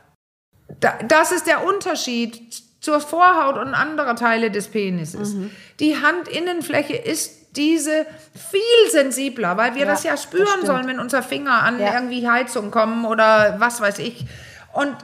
[0.80, 5.34] Da, das ist der Unterschied zur Vorhaut und anderer Teile des Penises.
[5.34, 5.50] Mhm.
[5.80, 10.66] Die Handinnenfläche ist diese viel sensibler, weil wir Ja, das ja das spüren stimmt.
[10.66, 11.94] sollen, wenn unser Finger an Ja.
[11.94, 14.24] irgendwie Heizung kommen oder was weiß ich.
[14.72, 14.94] Und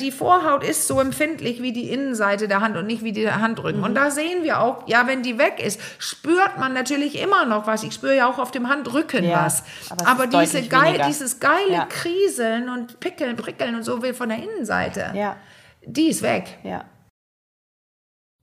[0.00, 3.78] die Vorhaut ist so empfindlich wie die Innenseite der Hand und nicht wie der Handrücken.
[3.78, 3.84] Mhm.
[3.86, 7.68] Und da sehen wir auch, ja, wenn die weg ist, spürt man natürlich immer noch
[7.68, 7.84] was.
[7.84, 9.62] Ich spüre ja auch auf dem Handrücken Ja, was.
[9.88, 11.86] aber Aber, diese geil, dieses geile Ja.
[11.86, 15.36] Krieseln und Pickeln, Prickeln und so will von der Innenseite, Ja.
[15.86, 16.58] die ist weg.
[16.64, 16.84] Ja.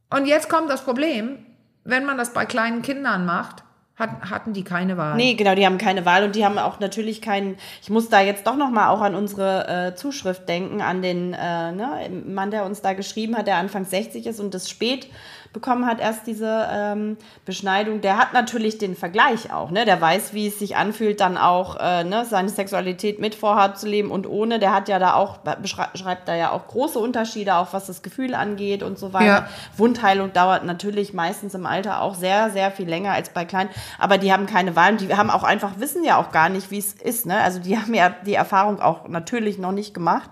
[0.09, 1.45] Und jetzt kommt das Problem,
[1.83, 3.63] wenn man das bei kleinen Kindern macht,
[4.01, 5.15] hat, hatten die keine Wahl.
[5.15, 7.55] Nee, genau, die haben keine Wahl und die haben auch natürlich keinen.
[7.81, 11.71] Ich muss da jetzt doch nochmal auch an unsere äh, Zuschrift denken, an den äh,
[11.71, 15.07] ne, Mann, der uns da geschrieben hat, der Anfang 60 ist und das spät
[15.53, 18.01] bekommen hat, erst diese ähm, Beschneidung.
[18.01, 19.85] Der hat natürlich den Vergleich auch, ne?
[19.85, 23.87] Der weiß, wie es sich anfühlt, dann auch äh, ne, seine Sexualität mit Vorhaut zu
[23.87, 24.59] leben und ohne.
[24.59, 28.01] Der hat ja da auch, beschrei- beschreibt da ja auch große Unterschiede, auch was das
[28.01, 29.25] Gefühl angeht und so weiter.
[29.25, 29.47] Ja.
[29.77, 33.69] Wundheilung dauert natürlich meistens im Alter auch sehr, sehr viel länger als bei Kleinen.
[33.99, 36.71] Aber die haben keine Wahl und die haben auch einfach, wissen ja auch gar nicht,
[36.71, 37.25] wie es ist.
[37.25, 37.37] Ne?
[37.39, 40.29] Also die haben ja die Erfahrung auch natürlich noch nicht gemacht.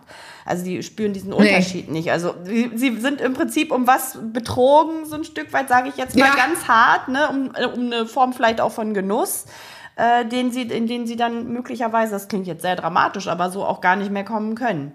[0.49, 2.12] Also die spüren diesen Unterschied nicht.
[2.12, 6.17] Also sie, sind im Prinzip um was betrogen, so ein Stück weit, sage ich jetzt
[6.17, 6.35] mal Ja.
[6.35, 7.29] ganz hart, ne?
[7.29, 9.45] um, um eine Form vielleicht auch von Genuss.
[9.95, 13.65] Äh, den sie, in den sie dann möglicherweise, das klingt jetzt sehr dramatisch, aber so
[13.65, 14.93] auch gar nicht mehr kommen können.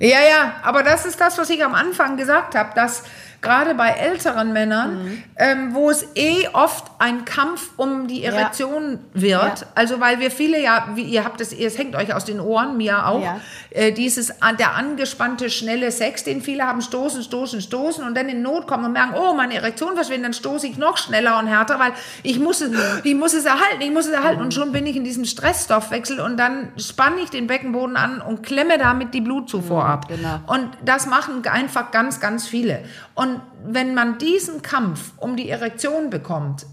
[0.00, 3.04] Ja, ja, aber das ist das, was ich am Anfang gesagt habe, dass
[3.40, 5.22] gerade bei älteren Männern, Mhm.
[5.36, 9.66] ähm, wo es eh oft ein Kampf um die Erektion wird, Ja.
[9.76, 12.76] also weil wir viele ja, wie ihr habt es, es hängt euch aus den Ohren,
[12.76, 13.40] mir auch, Ja.
[13.70, 18.42] äh, dieses der angespannte schnelle Sex, den viele haben, stoßen, stoßen, stoßen und dann in
[18.42, 21.78] Not kommen und merken, oh, meine Erektion verschwindet, dann stoße ich noch schneller und härter,
[21.78, 21.92] weil
[22.24, 22.72] ich muss es,
[23.04, 26.18] ich muss es erhalten, ich muss es erhalten und schon bin ich in diesem Stressstoffwechsel
[26.20, 30.08] und dann spanne ich den Beckenboden an und klemme damit die Blutzufuhr ab.
[30.08, 30.40] genau.
[30.46, 32.84] Und das machen einfach ganz, ganz viele.
[33.14, 33.27] Und
[33.64, 36.66] wenn man diesen Kampf um die Erektion bekommt,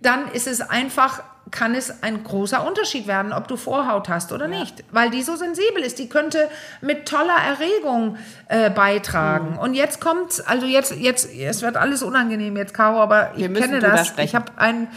[0.00, 4.48] dann ist es einfach, kann es ein großer Unterschied werden, ob du Vorhaut hast oder
[4.48, 4.82] nicht.
[4.90, 5.98] Weil die so sensibel ist.
[5.98, 6.48] Die könnte
[6.80, 8.16] mit toller Erregung
[8.48, 8.74] äh, Mhm.
[8.74, 9.58] beitragen.
[9.58, 13.58] Und jetzt kommt, also jetzt, jetzt, es wird alles unangenehm jetzt, Caro, aber Wir ich
[13.60, 14.14] kenne das.
[14.18, 14.88] Ich habe ein,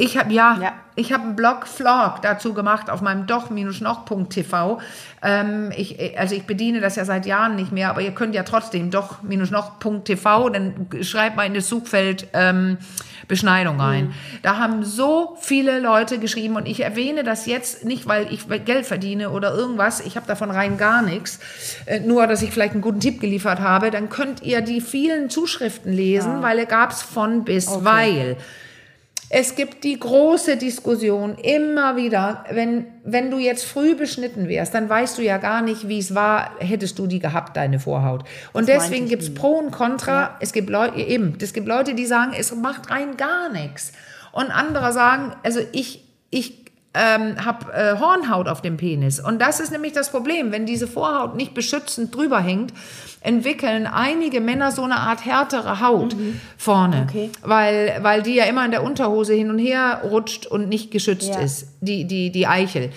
[0.00, 0.72] ich habe ja, Ja.
[0.96, 4.80] ich habe einen Blog Vlog dazu gemacht auf meinem doch-noch.tv.
[5.22, 8.42] Ähm, ich, also ich bediene das ja seit Jahren nicht mehr, aber ihr könnt ja
[8.42, 12.78] trotzdem doch-noch.tv, dann schreibt mal in das Suchfeld ähm,
[13.28, 14.12] Beschneidung rein.
[14.42, 18.86] Da haben so viele Leute geschrieben und ich erwähne das jetzt nicht, weil ich Geld
[18.86, 20.00] verdiene oder irgendwas.
[20.00, 21.38] Ich habe davon rein gar nichts.
[21.86, 23.90] Äh, nur, dass ich vielleicht einen guten Tipp geliefert habe.
[23.90, 28.36] Dann könnt ihr die vielen Zuschriften lesen, weil er gab es von bis, weil.
[29.32, 34.88] Es gibt die große Diskussion immer wieder, wenn, wenn du jetzt früh beschnitten wärst, dann
[34.88, 38.24] weißt du ja gar nicht, wie es war, hättest du die gehabt, deine Vorhaut.
[38.52, 40.36] Und meinte deswegen gibt es Pro und Contra.
[40.40, 43.92] Es gibt Leute, eben, es gibt Leute, die sagen, es macht rein gar nichts.
[44.32, 46.59] Und andere sagen, also ich, ich
[46.92, 49.20] ähm, habe äh, Hornhaut auf dem Penis.
[49.20, 50.50] Und das ist nämlich das Problem.
[50.50, 52.72] Wenn diese Vorhaut nicht beschützend drüber hängt,
[53.20, 56.16] entwickeln einige Männer so eine Art härtere Haut
[56.56, 57.06] vorne.
[57.08, 57.30] Okay.
[57.42, 61.28] Weil, weil die ja immer in der Unterhose hin und her rutscht und nicht geschützt
[61.28, 61.40] Ja.
[61.40, 62.90] ist, die, die, die Eichel.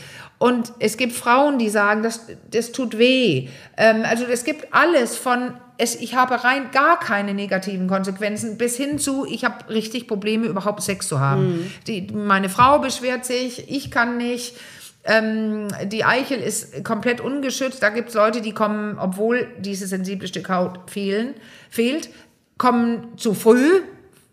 [0.44, 3.48] Und es gibt Frauen, die sagen, das, das tut weh.
[3.78, 8.76] Ähm, also es gibt alles von, es, ich habe rein gar keine negativen Konsequenzen, bis
[8.76, 11.72] hin zu, ich habe richtig Probleme, überhaupt Sex zu haben.
[11.88, 14.58] Die, meine Frau beschwert sich, ich kann nicht.
[15.06, 17.82] Ähm, die Eichel ist komplett ungeschützt.
[17.82, 21.36] Da gibt es Leute, die kommen, obwohl dieses sensible Stück Haut fehlen,
[21.70, 22.10] fehlt,
[22.58, 23.80] kommen zu früh,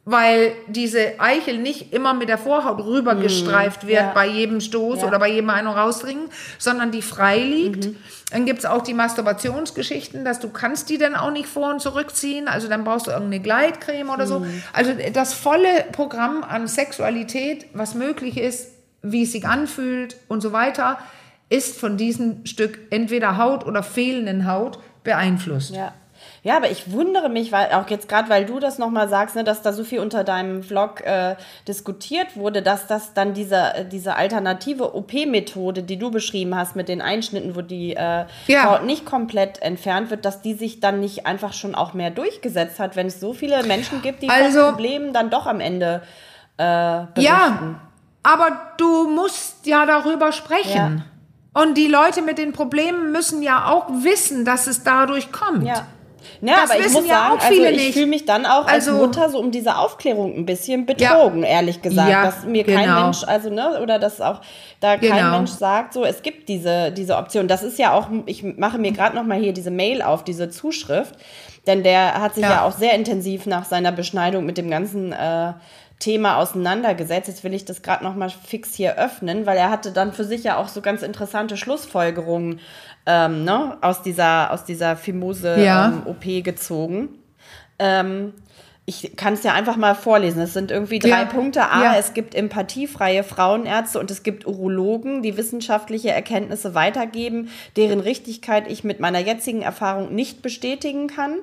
[0.04, 4.12] weil diese Eichel nicht immer mit der Vorhaut rübergestreift wird ja.
[4.12, 5.08] bei jedem Stoß Ja.
[5.08, 6.24] oder bei jedem Ein- und Rausdringen,
[6.58, 7.88] sondern die frei liegt.
[8.30, 11.80] Dann gibt es auch die Masturbationsgeschichten, dass du kannst die dann auch nicht vor und
[11.80, 12.48] zurückziehen.
[12.48, 14.46] Also dann brauchst du irgendeine Gleitcreme oder so.
[14.72, 18.68] Also das volle Programm an Sexualität, was möglich ist,
[19.02, 20.98] wie es sich anfühlt und so weiter,
[21.48, 25.74] ist von diesem Stück entweder Haut oder fehlenden Haut beeinflusst.
[25.74, 25.92] Ja.
[26.42, 29.44] Ja, aber ich wundere mich, weil auch jetzt gerade, weil du das nochmal sagst, ne,
[29.44, 31.36] dass da so viel unter deinem Vlog äh,
[31.68, 37.02] diskutiert wurde, dass das dann diese, diese alternative OP-Methode, die du beschrieben hast mit den
[37.02, 38.64] Einschnitten, wo die äh, Ja.
[38.70, 42.80] Haut nicht komplett entfernt wird, dass die sich dann nicht einfach schon auch mehr durchgesetzt
[42.80, 46.02] hat, wenn es so viele Menschen gibt, die Also- von Problemen dann doch am Ende
[46.56, 46.62] äh,
[47.14, 47.20] berichten.
[47.22, 47.80] Ja,
[48.22, 51.04] aber du musst ja darüber sprechen.
[51.52, 55.66] Und die Leute mit den Problemen müssen ja auch wissen, dass es dadurch kommt.
[55.66, 55.86] Ja.
[56.40, 58.66] Ja, Das aber ich muss ja sagen, auch viele also ich fühle mich dann auch
[58.66, 62.64] Also- als Mutter so um diese Aufklärung ein bisschen betrogen, ehrlich gesagt, Ja, dass mir
[62.64, 63.04] kein genau.
[63.04, 64.40] Mensch, also ne, oder dass auch
[64.80, 65.30] da kein Genau.
[65.38, 67.48] Mensch sagt, so es gibt diese diese Option.
[67.48, 70.48] Das ist ja auch, ich mache mir gerade noch mal hier diese Mail auf, diese
[70.50, 71.14] Zuschrift,
[71.66, 72.64] denn der hat sich ja, Ja.
[72.66, 75.52] auch sehr intensiv nach seiner Beschneidung mit dem ganzen äh,
[75.98, 77.28] Thema auseinandergesetzt.
[77.28, 80.24] Jetzt will ich das gerade noch mal fix hier öffnen, weil er hatte dann für
[80.24, 82.60] sich ja auch so ganz interessante Schlussfolgerungen
[83.10, 85.86] ähm, ne, aus dieser aus dieser Fimose Ja.
[85.88, 87.08] ähm, OP gezogen.
[87.78, 88.32] Ähm,
[88.86, 90.40] ich kann es ja einfach mal vorlesen.
[90.42, 91.24] Es sind irgendwie drei Ja.
[91.24, 91.62] Punkte.
[91.70, 91.96] A, Ja.
[91.96, 98.82] es gibt empathiefreie Frauenärzte und es gibt Urologen, die wissenschaftliche Erkenntnisse weitergeben, deren Richtigkeit ich
[98.84, 101.36] mit meiner jetzigen Erfahrung nicht bestätigen kann.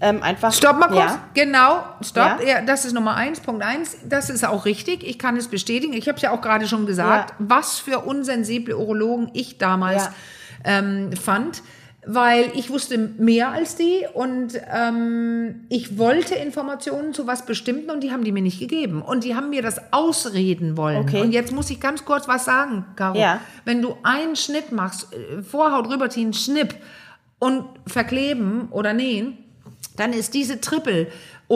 [0.00, 0.52] Ähm, einfach.
[0.52, 1.12] Stopp mal kurz.
[1.12, 1.24] Ja.
[1.34, 2.40] Genau, stopp.
[2.44, 2.48] Ja.
[2.54, 2.60] Ja.
[2.62, 3.38] das ist Nummer eins.
[3.38, 3.98] Punkt eins.
[4.04, 5.06] Das ist auch richtig.
[5.06, 5.92] Ich kann es bestätigen.
[5.92, 7.36] Ich habe es ja auch gerade schon gesagt, Ja.
[7.38, 10.10] was für unsensible Urologen ich damals.
[10.64, 11.62] Ähm, fand.
[12.04, 18.02] Weil ich wusste mehr als die und ähm, ich wollte Informationen zu was Bestimmten und
[18.02, 19.02] die haben die mir nicht gegeben.
[19.02, 20.96] Und die haben mir das ausreden wollen.
[20.96, 21.20] Okay.
[21.20, 23.16] Und jetzt muss ich ganz kurz was sagen, Caro.
[23.16, 23.40] Ja.
[23.64, 26.74] Wenn du einen Schnitt machst, äh, Vorhaut rüberziehen, Schnipp
[27.38, 29.38] und verkleben oder nähen,
[29.96, 30.60] dann ist diese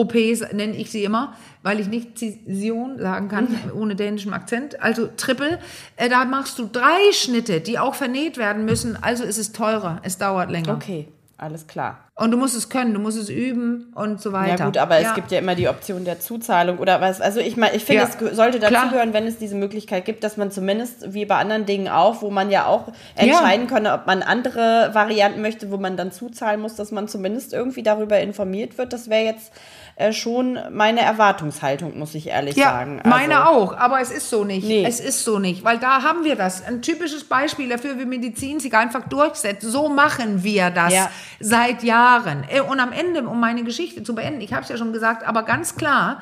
[0.07, 1.33] Triple-OPs, nenne ich sie immer,
[1.63, 4.81] weil ich nicht Zision sagen kann, ohne dänischem Akzent.
[4.81, 5.59] Also Triple,
[5.95, 8.97] äh, da machst du drei Schnitte, die auch vernäht werden müssen.
[9.01, 10.73] Also ist es teurer, es dauert länger.
[10.75, 11.07] Okay,
[11.37, 11.99] alles klar.
[12.15, 14.57] Und du musst es können, du musst es üben und so weiter.
[14.57, 15.09] Ja gut, aber Ja.
[15.09, 17.21] es gibt ja immer die Option der Zuzahlung oder was.
[17.21, 18.71] Also ich meine, ich finde, Ja, es sollte klar.
[18.71, 22.31] dazugehören, wenn es diese Möglichkeit gibt, dass man zumindest wie bei anderen Dingen auch, wo
[22.31, 26.73] man ja auch entscheiden kann, ob man andere Varianten möchte, wo man dann zuzahlen muss,
[26.75, 28.91] dass man zumindest irgendwie darüber informiert wird.
[28.93, 29.51] Das wäre jetzt
[29.99, 32.99] äh, schon meine Erwartungshaltung, muss ich ehrlich Ja, sagen.
[33.03, 34.67] Also, meine auch, aber es ist so nicht.
[34.67, 34.85] Nee.
[34.87, 36.63] Es ist so nicht, weil da haben wir das.
[36.65, 39.63] Ein typisches Beispiel dafür, wie Medizin sich einfach durchsetzt.
[39.63, 41.09] So machen wir das Ja.
[41.39, 42.43] seit Jahren.
[42.49, 45.27] Äh, Und am Ende, um meine Geschichte zu beenden, ich habe es ja schon gesagt,
[45.27, 46.21] aber ganz klar,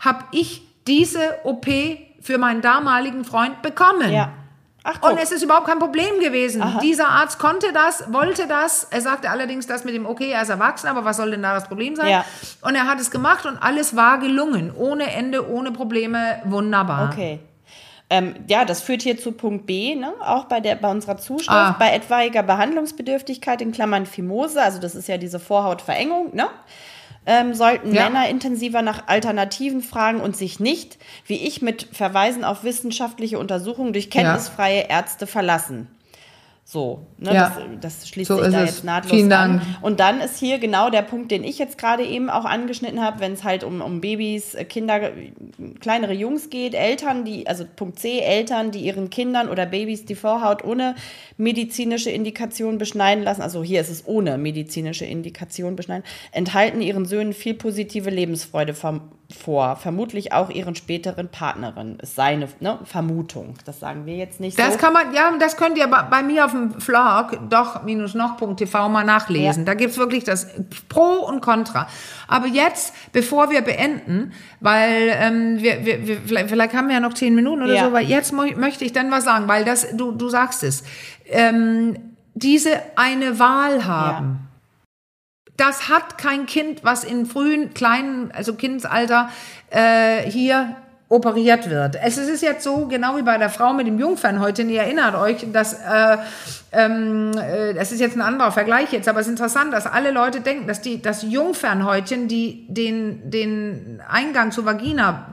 [0.00, 1.66] habe ich diese OP
[2.20, 4.12] für meinen damaligen Freund bekommen.
[4.12, 4.32] Ja.
[4.88, 6.62] Ach, Und es ist überhaupt kein Problem gewesen.
[6.80, 8.84] Dieser Arzt konnte das, wollte das.
[8.84, 11.54] Er sagte allerdings das mit dem, okay, er ist erwachsen, aber was soll denn da
[11.54, 12.08] das Problem sein?
[12.08, 12.24] Ja.
[12.62, 14.72] Und er hat es gemacht und alles war gelungen.
[14.72, 17.10] Ohne Ende, ohne Probleme, wunderbar.
[17.12, 17.40] Okay.
[18.08, 20.12] Ähm, ja, das führt hier zu Punkt B, ne?
[20.20, 21.50] auch bei, der, bei unserer Zuschrift.
[21.50, 21.74] Ah.
[21.76, 26.46] Bei etwaiger Behandlungsbedürftigkeit in Klammern Fimose, also das ist ja diese Vorhautverengung, ne?
[27.26, 28.04] Ähm, sollten Ja.
[28.04, 33.92] Männer intensiver nach Alternativen fragen und sich nicht, wie ich, mit Verweisen auf wissenschaftliche Untersuchungen
[33.92, 35.88] durch kenntnisfreie Ärzte verlassen.
[36.68, 37.56] So, ne, Ja.
[37.80, 38.70] das, das schließt So sich da es.
[38.70, 39.58] jetzt nahtlos Vielen an.
[39.58, 39.62] Dank.
[39.82, 43.20] Und dann ist hier genau der Punkt, den ich jetzt gerade eben auch angeschnitten habe,
[43.20, 45.30] wenn es halt um, um Babys, äh, Kinder, äh,
[45.78, 50.16] kleinere Jungs geht, Eltern, die, also Punkt C, Eltern, die ihren Kindern oder Babys die
[50.16, 50.96] Vorhaut ohne
[51.36, 56.02] medizinische Indikation beschneiden lassen, also hier ist es ohne medizinische Indikation beschneiden,
[56.32, 59.02] enthalten ihren Söhnen viel positive Lebensfreude vom,
[59.34, 61.98] vor, vermutlich auch ihren späteren Partnerinnen.
[61.98, 63.54] Ist seine ne, Vermutung.
[63.64, 64.78] Das sagen wir jetzt nicht Das so.
[64.78, 69.62] kann man, ja, das könnt ihr bei, bei mir auf dem Vlog doch-noch.tv mal nachlesen.
[69.62, 69.66] Ja.
[69.66, 70.46] Da gibt's wirklich das
[70.88, 71.88] Pro und Contra.
[72.28, 77.00] Aber jetzt, bevor wir beenden, weil ähm, wir, wir, wir vielleicht, vielleicht haben wir ja
[77.00, 77.84] noch zehn Minuten oder Ja.
[77.86, 80.84] so, weil jetzt möchte ich dann was sagen, weil das, du, du sagst es,
[81.26, 81.96] ähm,
[82.34, 84.45] diese eine Wahl haben.
[85.56, 89.30] Das hat kein Kind, was in frühen, kleinen, also Kindesalter
[89.70, 90.76] äh, hier
[91.08, 91.96] operiert wird.
[92.02, 95.46] Es ist jetzt so, genau wie bei der Frau mit dem Jungfernhäutchen, ihr erinnert euch,
[95.52, 96.16] dass äh,
[96.72, 100.10] ähm, äh, das ist jetzt ein anderer Vergleich jetzt, aber es ist interessant, dass alle
[100.10, 105.26] Leute denken, dass die das Jungfernhäutchen, die den den Eingang zur Vagina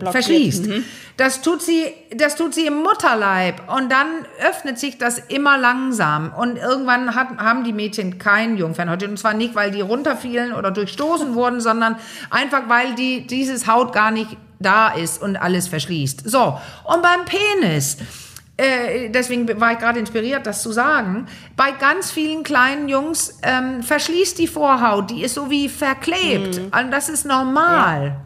[0.00, 0.68] verschließt.
[1.16, 4.06] Das tut sie, das tut sie im Mutterleib und dann
[4.48, 9.34] öffnet sich das immer langsam und irgendwann hat, haben die Mädchen kein Jungfernhäutchen und zwar
[9.34, 11.96] nicht, weil die runterfielen oder durchstoßen wurden, sondern
[12.30, 16.28] einfach, weil die dieses Haut gar nicht da ist und alles verschließt.
[16.28, 17.98] So und beim Penis.
[18.56, 21.26] Äh, deswegen war ich gerade inspiriert, das zu sagen.
[21.56, 26.60] Bei ganz vielen kleinen Jungs ähm, verschließt die Vorhaut, die ist so wie verklebt.
[26.70, 28.20] Also das ist normal.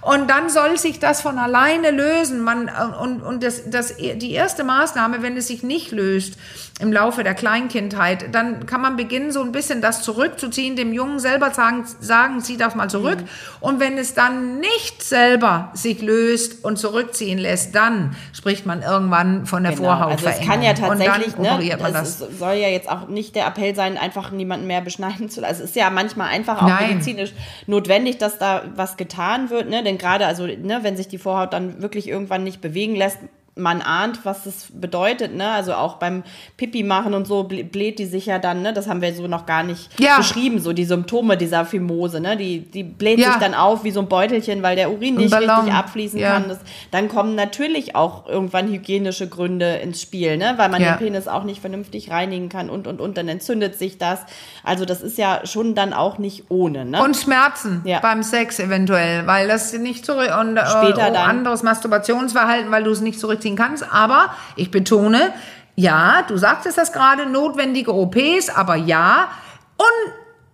[0.00, 2.42] Und dann soll sich das von alleine lösen.
[2.42, 6.38] Man, und und das, das, die erste Maßnahme, wenn es sich nicht löst
[6.80, 11.18] im Laufe der Kleinkindheit, dann kann man beginnen, so ein bisschen das zurückzuziehen, dem Jungen
[11.18, 13.18] selber sagen, sagen zieh das mal zurück.
[13.60, 19.44] Und wenn es dann nicht selber sich löst und zurückziehen lässt, dann spricht man irgendwann
[19.44, 20.40] von der Genau, also Vorhautverengung.
[20.40, 22.38] es kann ja tatsächlich, und dann operiert ne, man das das.
[22.38, 25.50] soll ja jetzt auch nicht der Appell sein, einfach niemanden mehr beschneiden zu lassen.
[25.50, 26.90] Also es ist ja manchmal einfach auch Nein.
[26.90, 27.32] medizinisch
[27.66, 29.82] notwendig, dass da was getan wird, ne?
[29.90, 33.18] Denn gerade, also, ne, wenn sich die Vorhaut dann wirklich irgendwann nicht bewegen lässt,
[33.56, 35.50] man ahnt, was das bedeutet, ne?
[35.50, 36.22] Also auch beim
[36.56, 38.72] Pipi machen und so bläht die sich ja dann, ne?
[38.72, 40.16] Das haben wir so noch gar nicht Ja.
[40.16, 42.36] beschrieben, so die Symptome dieser Fimose, ne?
[42.36, 43.32] Die, die bläht Ja.
[43.32, 46.32] sich dann auf wie so ein Beutelchen, weil der Urin nicht richtig abfließen Ja.
[46.34, 46.48] kann.
[46.48, 46.60] Das,
[46.90, 50.54] dann kommen natürlich auch irgendwann hygienische Gründe ins Spiel, ne?
[50.56, 53.98] Weil man den Penis auch nicht vernünftig reinigen kann und und und dann entzündet sich
[53.98, 54.20] das.
[54.64, 57.02] Also das ist ja schon dann auch nicht ohne, ne?
[57.02, 61.16] Und Schmerzen beim Sex eventuell, weil das nicht zurück und äh, Später oh, dann.
[61.16, 63.84] anderes Masturbationsverhalten, weil du es nicht zurückziehen kannst.
[63.92, 65.32] Aber ich betone,
[65.76, 69.28] ja, du sagtest das gerade, notwendige OPs, aber ja,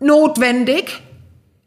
[0.00, 1.02] unnotwendig,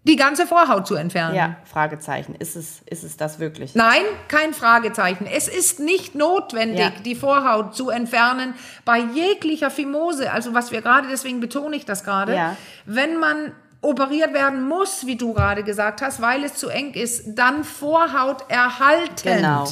[0.06, 1.36] die ganze Vorhaut zu entfernen.
[1.36, 2.34] ja, Fragezeichen.
[2.36, 3.76] Ist es, ist es das wirklich?
[3.76, 5.28] Nein, kein Fragezeichen.
[5.32, 6.92] Es ist nicht notwendig, Ja.
[7.06, 8.56] die Vorhaut zu entfernen
[8.86, 10.32] bei jeglicher Fimose.
[10.32, 12.56] Also was wir gerade, deswegen betone ich das gerade, Ja.
[12.86, 13.52] wenn man
[13.82, 18.46] operiert werden muss, wie du gerade gesagt hast, weil es zu eng ist, dann Vorhaut
[18.50, 19.22] erhaltend.
[19.24, 19.66] Genau.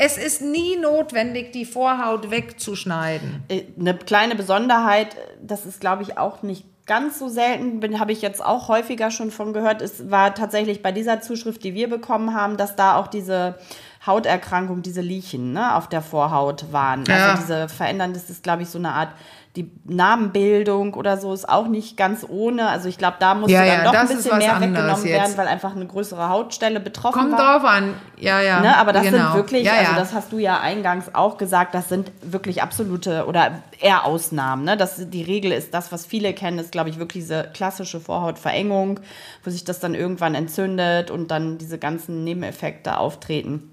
[0.00, 3.42] Es ist nie notwendig, die Vorhaut wegzuschneiden.
[3.48, 8.12] Äh, Eine kleine Besonderheit, das ist, glaube ich, auch nicht ganz so selten, bin habe
[8.12, 9.82] ich jetzt auch häufiger schon von gehört.
[9.82, 13.58] Es war tatsächlich bei dieser Zuschrift, die wir bekommen haben, dass da auch diese
[14.06, 17.04] Hauterkrankung, diese Liechen ne, auf der Vorhaut waren.
[17.06, 17.32] Ja.
[17.32, 19.10] Also diese verändern, das ist, glaube ich, so eine Art,
[19.56, 22.68] die Narbenbildung oder so ist auch nicht ganz ohne.
[22.68, 25.04] Also ich glaube, da musste Ja, dann ja, doch ein bisschen mehr weggenommen jetzt.
[25.04, 27.58] werden, weil einfach eine größere Hautstelle betroffen Kommt war.
[27.58, 27.94] drauf an.
[28.18, 28.60] Ja, ja.
[28.60, 29.18] Ne, aber das genau.
[29.18, 33.26] sind wirklich, ja, also das hast du ja eingangs auch gesagt, das sind wirklich absolute
[33.26, 34.64] oder eher Ausnahmen.
[34.64, 34.76] Ne?
[34.76, 39.00] Das, die Regel ist das, was viele kennen, ist, glaube ich, wirklich diese klassische Vorhautverengung,
[39.42, 43.70] wo sich das dann irgendwann entzündet und dann diese ganzen Nebeneffekte auftreten.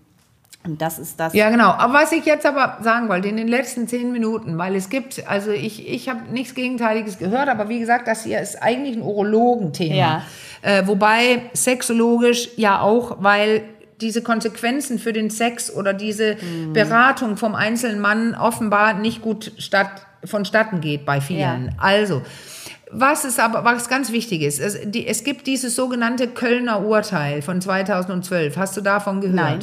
[0.66, 1.34] Und das ist das.
[1.34, 1.70] Ja, genau.
[1.70, 5.28] Aber was ich jetzt aber sagen wollte, in den letzten zehn Minuten, weil es gibt,
[5.28, 9.04] also ich, ich habe nichts Gegenteiliges gehört, aber wie gesagt, das hier ist eigentlich ein
[9.04, 9.96] Urologenthema.
[9.96, 10.22] Ja.
[10.62, 13.62] Äh, wobei sexologisch ja auch, weil
[14.02, 16.74] diese Konsequenzen für den Sex oder diese Mhm.
[16.74, 19.90] Beratung vom einzelnen Mann offenbar nicht gut statt,
[20.24, 21.66] vonstatten geht bei vielen.
[21.66, 21.72] Ja.
[21.78, 22.24] Also,
[22.92, 27.42] was ist aber, was ganz wichtig ist, es, die, es gibt dieses sogenannte Kölner Urteil
[27.42, 28.58] von 2012.
[28.58, 29.36] Hast du davon gehört?
[29.36, 29.60] Nein.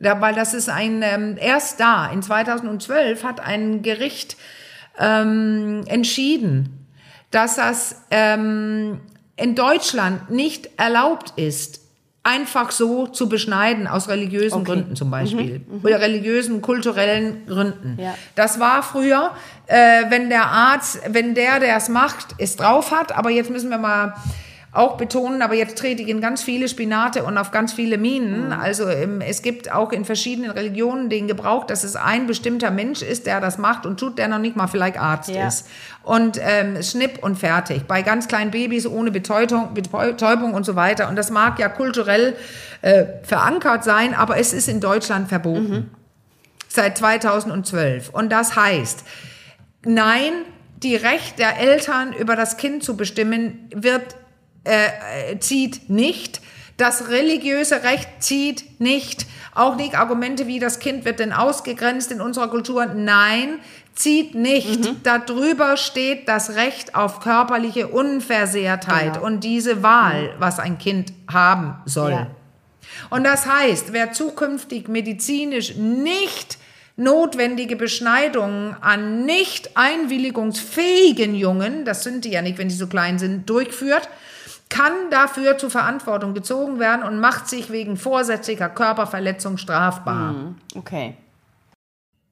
[0.00, 4.36] Ja, weil das ist ein, ähm, erst da, in 2012 hat ein Gericht
[4.98, 6.86] ähm, entschieden,
[7.30, 9.00] dass das ähm,
[9.36, 11.80] in Deutschland nicht erlaubt ist,
[12.22, 14.64] einfach so zu beschneiden, aus religiösen Okay.
[14.72, 15.62] Gründen zum Beispiel.
[15.82, 17.98] Oder religiösen, kulturellen Gründen.
[18.00, 18.14] Ja.
[18.34, 19.32] Das war früher,
[19.66, 23.70] äh, wenn der Arzt, wenn der, der es macht, es drauf hat, aber jetzt müssen
[23.70, 24.14] wir mal
[24.72, 28.52] auch betonen, aber jetzt trete ich in ganz viele Spinate und auf ganz viele Minen.
[28.52, 33.02] Also ähm, es gibt auch in verschiedenen Religionen den Gebrauch, dass es ein bestimmter Mensch
[33.02, 35.48] ist, der das macht und tut, der noch nicht mal vielleicht Arzt Ja.
[35.48, 35.66] ist.
[36.04, 37.82] Und ähm, schnipp und fertig.
[37.88, 41.08] Bei ganz kleinen Babys ohne Betäubung, Betäubung und so weiter.
[41.08, 42.36] Und das mag ja kulturell
[42.82, 45.90] äh, verankert sein, aber es ist in Deutschland verboten.
[46.68, 48.10] Seit 2012.
[48.10, 49.02] Und das heißt,
[49.84, 50.30] nein,
[50.82, 54.14] die Recht der Eltern über das Kind zu bestimmen wird
[54.64, 56.40] äh, äh, zieht nicht.
[56.76, 59.26] Das religiöse Recht zieht nicht.
[59.54, 62.86] Auch nicht Argumente wie das Kind wird denn ausgegrenzt in unserer Kultur.
[62.86, 63.58] Nein,
[63.94, 64.94] zieht nicht.
[65.02, 69.26] Darüber steht das Recht auf körperliche Unversehrtheit Genau.
[69.26, 72.12] und diese Wahl, was ein Kind haben soll.
[72.12, 72.26] Ja.
[73.10, 76.58] Und das heißt, wer zukünftig medizinisch nicht
[76.96, 83.18] notwendige Beschneidungen an nicht einwilligungsfähigen Jungen, das sind die ja nicht, wenn die so klein
[83.18, 84.08] sind, durchführt,
[84.70, 90.34] kann dafür zur Verantwortung gezogen werden und macht sich wegen vorsätzlicher Körperverletzung strafbar.
[90.74, 91.16] Okay.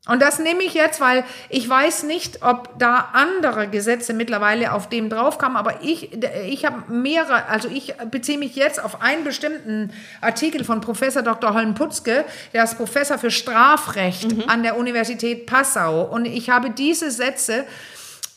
[0.09, 4.89] Und das nehme ich jetzt, weil ich weiß nicht, ob da andere Gesetze mittlerweile auf
[4.89, 6.11] dem draufkamen, aber ich,
[6.47, 11.53] ich habe mehrere, also ich beziehe mich jetzt auf einen bestimmten Artikel von Professor Dr.
[11.53, 12.25] Holm-Putzke,
[12.55, 16.05] der ist Professor für Strafrecht an der Universität Passau.
[16.05, 17.67] Und ich habe diese Sätze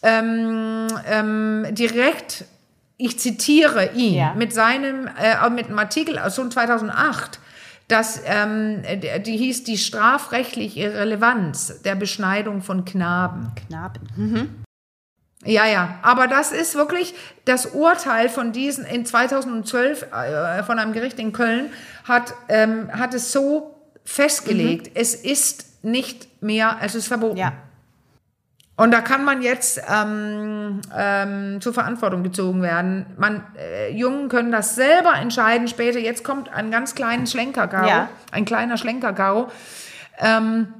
[0.03, 2.43] ähm, ähm, direkt,
[3.01, 4.33] ich zitiere ihn Ja.
[4.35, 7.39] mit seinem, äh, mit einem Artikel aus so 2008
[7.87, 8.83] das, ähm,
[9.25, 13.51] die hieß die strafrechtliche Relevanz der Beschneidung von Knaben.
[13.67, 14.63] Knaben.
[15.43, 17.13] Ja, ja, aber das ist wirklich
[17.45, 21.71] das Urteil von diesen in 2012 äh, von einem Gericht in Köln
[22.05, 27.37] hat, ähm, hat es so festgelegt, es ist nicht mehr, es ist verboten.
[27.37, 27.53] Ja.
[28.81, 33.05] Und da kann man jetzt ähm, ähm, zur Verantwortung gezogen werden.
[33.15, 35.99] Man, äh, Jungen können das selber entscheiden später.
[35.99, 38.09] Jetzt kommt ein ganz kleinen Schlenkerkau, Ja.
[38.31, 39.51] ein kleiner Schlenkerkau,
[40.17, 40.73] ähm,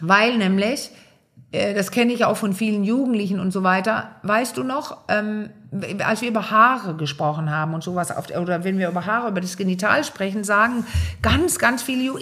[0.00, 0.90] weil nämlich
[1.52, 4.10] das kenne ich auch von vielen Jugendlichen und so weiter.
[4.22, 5.50] Weißt du noch, ähm,
[6.04, 9.40] als wir über Haare gesprochen haben und sowas, auf, oder wenn wir über Haare, über
[9.40, 10.86] das Genital sprechen, sagen
[11.22, 12.18] ganz, ganz viele, Ju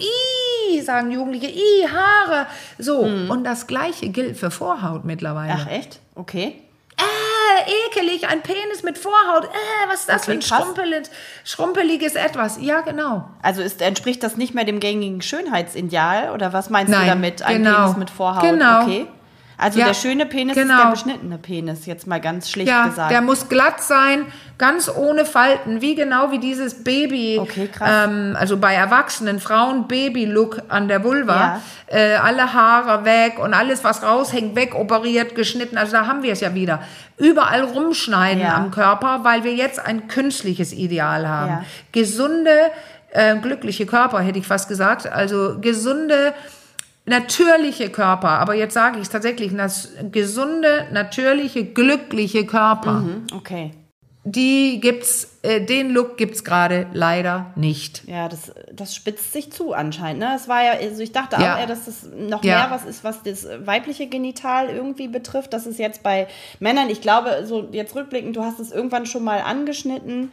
[0.83, 2.47] sagen Jugendliche, i Haare.
[2.77, 5.53] So, und das Gleiche gilt für Vorhaut mittlerweile.
[5.55, 5.99] Ach, echt?
[6.15, 6.61] Okay.
[6.97, 9.45] Äh, ekelig, ein Penis mit Vorhaut.
[9.45, 10.61] Äh, was ist das Okay, für ein krass.
[10.63, 11.11] schrumpeliges,
[11.43, 12.59] schrumpeliges Etwas?
[12.61, 13.29] Ja, genau.
[13.41, 16.31] Also ist, entspricht das nicht mehr dem gängigen Schönheitsideal?
[16.33, 17.41] Oder was meinst Nein, du damit?
[17.41, 17.83] Ein genau.
[17.83, 18.43] Penis mit Vorhaut?
[18.43, 18.83] Genau.
[18.83, 19.07] Okay.
[19.61, 20.83] Also Ja, der schöne Penis ist genau.
[20.83, 23.11] der beschnittene Penis, jetzt mal ganz schlicht Ja, gesagt.
[23.11, 24.25] der muss glatt sein,
[24.57, 28.07] ganz ohne Falten, wie genau wie dieses Baby, Okay, krass.
[28.07, 31.97] ähm, also bei erwachsenen Frauen Baby-Look an der Vulva, Ja.
[31.97, 36.31] äh, alle Haare weg und alles, was raushängt, weg, operiert, geschnitten, also da haben wir
[36.31, 36.81] es ja wieder.
[37.17, 38.55] Überall rumschneiden Ja.
[38.55, 41.65] am Körper, weil wir jetzt ein künstliches Ideal haben.
[41.91, 42.51] Gesunde,
[43.11, 46.33] äh, glückliche Körper, hätte ich fast gesagt, also gesunde,
[47.09, 53.71] natürliche Körper, aber jetzt sage ich es tatsächlich, das gesunde, natürliche, glückliche Körper, Mhm, okay.
[54.23, 58.03] die gibt's, äh, den Look gibt's gerade leider nicht.
[58.07, 60.19] Ja, das, das spitzt sich zu anscheinend.
[60.21, 60.33] Ne?
[60.35, 61.55] Es war ja, also ich dachte Ja.
[61.55, 62.57] auch eher, dass das noch Ja.
[62.57, 65.53] mehr was ist, was das weibliche Genital irgendwie betrifft.
[65.53, 66.27] Das ist jetzt bei
[66.59, 70.31] Männern, ich glaube, so jetzt rückblickend, du hast es irgendwann schon mal angeschnitten,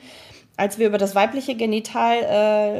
[0.58, 2.16] als wir über das weibliche Genital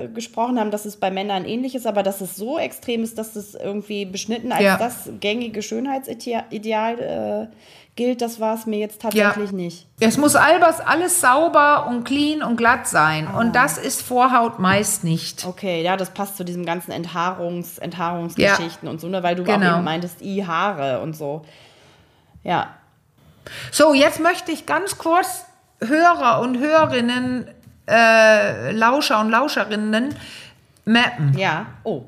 [0.04, 3.18] äh, gesprochen haben, dass es bei Männern ähnlich ist, aber dass es so extrem ist,
[3.18, 4.76] dass es irgendwie beschnitten als Ja.
[4.78, 7.56] das gängige Schönheitsideal äh,
[7.96, 9.86] gilt, das war es mir jetzt tatsächlich nicht.
[10.00, 13.26] Es muss albers alles sauber und clean und glatt sein.
[13.26, 15.46] Und das ist Vorhaut meist nicht.
[15.46, 19.46] Okay, ja, das passt zu diesem ganzen Enthaarungs, Enthaarungsgeschichten und so, ne, weil du auch
[19.46, 19.76] Genau.
[19.76, 21.42] eben meintest, i Haare und so.
[22.44, 22.68] Ja,
[23.70, 25.44] So, jetzt möchte ich ganz kurz
[25.80, 27.46] Hörer und Hörerinnen,
[27.88, 30.14] äh, Lauscher und Lauscherinnen
[30.84, 31.36] mappen.
[31.38, 31.66] ja.
[31.84, 32.04] Oh,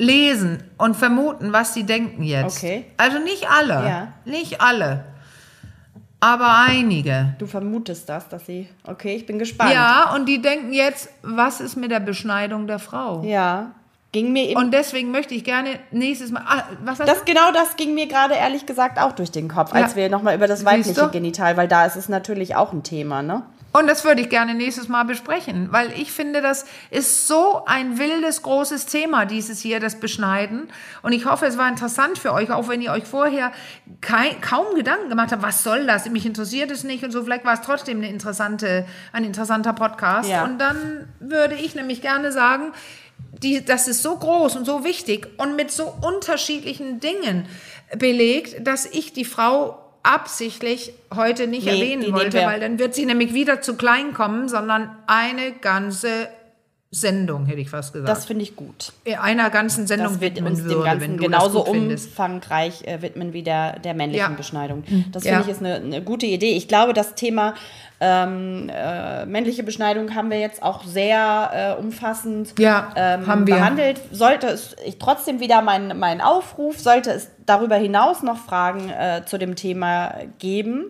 [0.00, 2.58] lesen und vermuten, was sie denken jetzt.
[2.58, 2.86] Okay.
[2.96, 4.08] Also nicht alle, Ja.
[4.24, 5.04] nicht alle,
[6.20, 7.34] aber einige.
[7.38, 8.68] du vermutest das, dass sie.
[8.84, 9.72] Okay, ich bin gespannt.
[9.72, 13.22] Ja, und die denken jetzt, was ist mit der Beschneidung der Frau?
[13.24, 13.72] Ja.
[14.10, 14.56] Ging mir eben.
[14.58, 16.42] Und deswegen möchte ich gerne nächstes Mal.
[16.46, 19.90] Ah, was das genau das ging mir gerade ehrlich gesagt auch durch den Kopf, als
[19.92, 19.96] Ja.
[19.96, 21.08] wir nochmal über das weibliche?
[21.10, 23.42] Genital, weil da ist es natürlich auch ein Thema, ne?
[23.78, 27.98] Und das würde ich gerne nächstes Mal besprechen, weil ich finde, das ist so ein
[27.98, 30.68] wildes, großes Thema, dieses hier, das Beschneiden.
[31.02, 33.52] Und ich hoffe, es war interessant für euch, auch wenn ihr euch vorher
[34.00, 36.08] kei- kaum Gedanken gemacht habt, was soll das?
[36.10, 37.22] Mich interessiert es nicht und so.
[37.22, 40.28] Vielleicht war es trotzdem eine interessante, ein interessanter Podcast.
[40.28, 40.44] Ja.
[40.44, 42.72] Und dann würde ich nämlich gerne sagen,
[43.42, 47.46] die, das ist so groß und so wichtig und mit so unterschiedlichen Dingen
[47.96, 53.04] belegt, dass ich die Frau absichtlich heute nicht Nee, erwähnen wollte, weil dann wird sie
[53.04, 56.28] nämlich wieder zu klein kommen, sondern eine ganze
[56.90, 58.08] Sendung, hätte ich fast gesagt.
[58.08, 58.92] Das finde ich gut.
[59.20, 63.02] einer ganzen Sendung Das wird widmen uns dem würde, wenn Ganzen genauso das umfangreich äh,
[63.02, 64.36] widmen wie der, der männlichen Ja.
[64.36, 64.84] Beschneidung.
[65.12, 65.34] Das Ja.
[65.34, 66.52] finde ich ist eine, eine gute Idee.
[66.56, 67.52] Ich glaube, das Thema
[68.00, 73.56] ähm, äh, männliche Beschneidung haben wir jetzt auch sehr äh, umfassend Ja, ähm, haben wir.
[73.56, 74.00] behandelt.
[74.10, 79.22] Sollte es ich, trotzdem wieder mein, mein Aufruf, sollte es darüber hinaus noch Fragen äh,
[79.26, 80.86] zu dem Thema geben,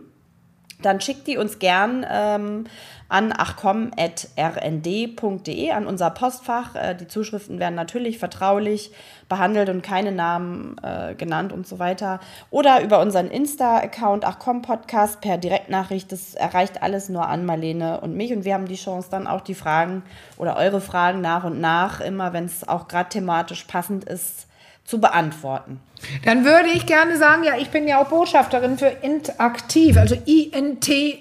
[0.80, 2.64] dann schickt die uns gern ähm,
[3.08, 6.74] an achcom.rnd.de, an unser Postfach.
[6.74, 8.92] Äh, die Zuschriften werden natürlich vertraulich
[9.28, 12.20] behandelt und keine Namen äh, genannt und so weiter.
[12.50, 16.12] Oder über unseren Insta-Account Achcom Podcast per Direktnachricht.
[16.12, 18.32] Das erreicht alles nur an Marlene und mich.
[18.32, 20.02] Und wir haben die Chance, dann auch die Fragen
[20.36, 24.46] oder eure Fragen nach und nach, immer wenn es auch gerade thematisch passend ist,
[24.84, 25.80] zu beantworten.
[26.24, 31.18] Dann würde ich gerne sagen, ja, ich bin ja auch Botschafterin für Intaktiv, also I-N-T-Aktiv,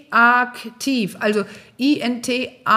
[1.20, 1.44] also
[1.78, 2.68] I-N-T-A-K-T-I-V.ev.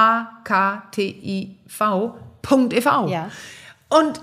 [3.08, 3.30] Ja.
[3.88, 4.20] Und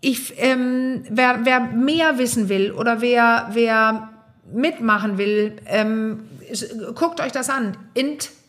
[0.00, 4.08] ich, ähm, wer, wer mehr wissen will oder wer, wer
[4.52, 6.24] mitmachen will, ähm,
[6.94, 7.76] guckt euch das an.
[7.94, 8.39] Intaktiv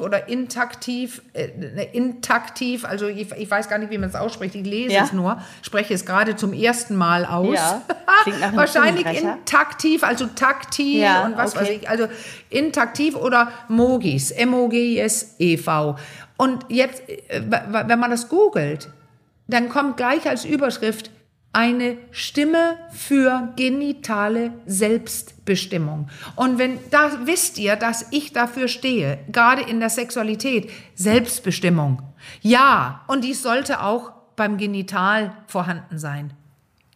[0.00, 1.48] oder intaktiv, äh,
[1.92, 5.04] intaktiv, also ich, ich weiß gar nicht, wie man es ausspricht, ich lese Ja.
[5.04, 7.54] es nur, spreche es gerade zum ersten Mal aus.
[7.54, 7.82] Ja,
[8.54, 11.62] Wahrscheinlich intaktiv, also taktil Ja, und was okay.
[11.64, 11.88] weiß ich.
[11.88, 12.08] Also
[12.50, 15.96] intaktiv oder Mogis, M-O-G-I-S-E-V.
[16.36, 18.88] Und jetzt, äh, wenn man das googelt,
[19.46, 21.10] dann kommt gleich als Überschrift
[21.52, 26.08] eine Stimme für genitale Selbstbestimmung.
[26.36, 32.02] Und wenn da wisst ihr, dass ich dafür stehe, gerade in der Sexualität, Selbstbestimmung.
[32.40, 36.32] Ja, und dies sollte auch beim Genital vorhanden sein.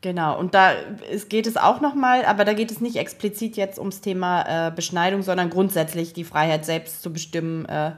[0.03, 0.73] Genau, und da
[1.31, 5.23] geht es auch nochmal, aber da geht es nicht explizit jetzt ums Thema äh, Beschneidung,
[5.23, 7.65] sondern grundsätzlich die Freiheit selbst zu bestimmen.
[7.67, 7.93] Äh,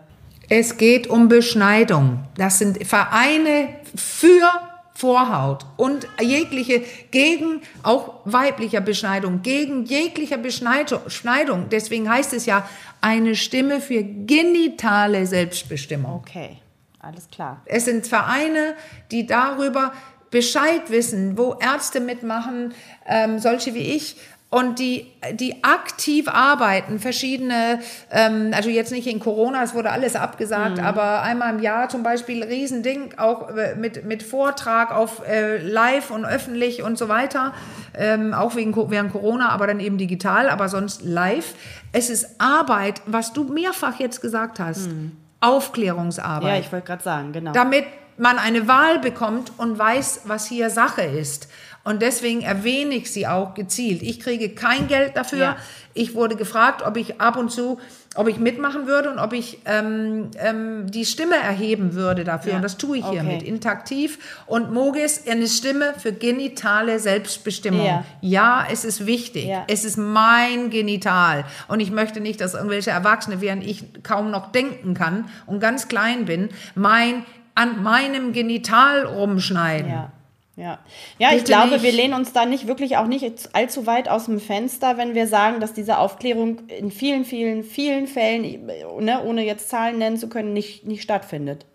[0.48, 2.24] Es geht um Beschneidung.
[2.36, 4.48] Das sind Vereine für
[4.96, 11.68] Vorhaut und jegliche gegen auch weiblicher Beschneidung, gegen jeglicher Beschneidung.
[11.70, 12.66] Deswegen heißt es ja
[13.02, 16.14] eine Stimme für genitale Selbstbestimmung.
[16.14, 16.56] Okay,
[16.98, 17.60] alles klar.
[17.66, 18.74] Es sind Vereine,
[19.10, 19.92] die darüber
[20.30, 22.72] Bescheid wissen, wo Ärzte mitmachen,
[23.06, 24.16] ähm, solche wie ich,
[24.48, 27.80] und die, die aktiv arbeiten, verschiedene,
[28.12, 30.84] ähm, also jetzt nicht in Corona, es wurde alles abgesagt, mhm.
[30.84, 36.12] aber einmal im Jahr zum Beispiel Riesending, auch äh, mit, mit Vortrag auf äh, live
[36.12, 37.54] und öffentlich und so weiter,
[37.94, 41.54] ähm, auch wegen, während Corona, aber dann eben digital, aber sonst live.
[41.92, 45.12] Es ist Arbeit, was du mehrfach jetzt gesagt hast, mhm.
[45.40, 46.48] Aufklärungsarbeit.
[46.48, 47.52] Ja, ich wollte gerade sagen, genau.
[47.52, 47.84] Damit
[48.16, 51.48] man eine Wahl bekommt und weiß, was hier Sache ist.
[51.86, 54.02] Und deswegen erwähne ich sie auch gezielt.
[54.02, 55.38] Ich kriege kein Geld dafür.
[55.38, 55.56] Ja.
[55.94, 57.78] Ich wurde gefragt, ob ich ab und zu,
[58.16, 62.50] ob ich mitmachen würde und ob ich ähm, ähm, die Stimme erheben würde dafür.
[62.50, 62.56] Ja.
[62.56, 63.20] Und das tue ich okay.
[63.20, 63.44] hiermit.
[63.44, 64.18] Interaktiv.
[64.46, 67.86] Und Mogis, eine Stimme für genitale Selbstbestimmung.
[67.86, 69.48] Ja, ja es ist wichtig.
[69.68, 71.44] Es ist mein Genital.
[71.68, 75.86] Und ich möchte nicht, dass irgendwelche Erwachsene, während ich kaum noch denken kann und ganz
[75.86, 77.24] klein bin, mein
[77.54, 79.90] an meinem Genital rumschneiden.
[79.90, 80.12] Ja.
[80.56, 80.78] Ja,
[81.18, 81.82] ja ich glaube, nicht.
[81.82, 85.26] wir lehnen uns da nicht wirklich auch nicht allzu weit aus dem Fenster, wenn wir
[85.26, 88.66] sagen, dass diese Aufklärung in vielen, vielen, vielen Fällen,
[89.00, 91.66] ne, ohne jetzt Zahlen nennen zu können, nicht, nicht stattfindet.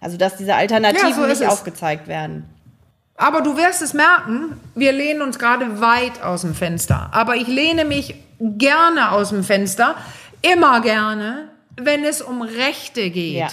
[0.00, 2.44] Also dass diese Alternativen ja, so nicht aufgezeigt werden.
[3.16, 7.08] Aber du wirst es merken, wir lehnen uns gerade weit aus dem Fenster.
[7.12, 9.96] Aber ich lehne mich gerne aus dem Fenster,
[10.42, 13.48] immer gerne, wenn es um Rechte geht, ja.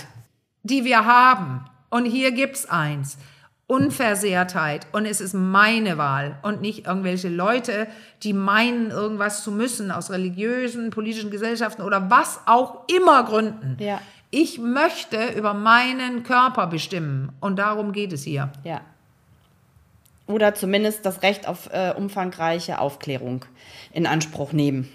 [0.63, 1.65] die wir haben.
[1.89, 3.17] Und hier gibt es eins.
[3.67, 7.87] Unversehrtheit und es ist meine Wahl und nicht irgendwelche Leute,
[8.21, 13.77] die meinen, irgendwas zu müssen aus religiösen, politischen Gesellschaften oder was auch immer Gründen.
[13.79, 14.01] Ja.
[14.31, 18.51] Ich möchte über meinen Körper bestimmen und darum geht es hier.
[18.63, 18.81] Ja.
[20.27, 23.45] Oder zumindest das Recht auf äh, umfangreiche Aufklärung
[23.91, 24.89] in Anspruch nehmen.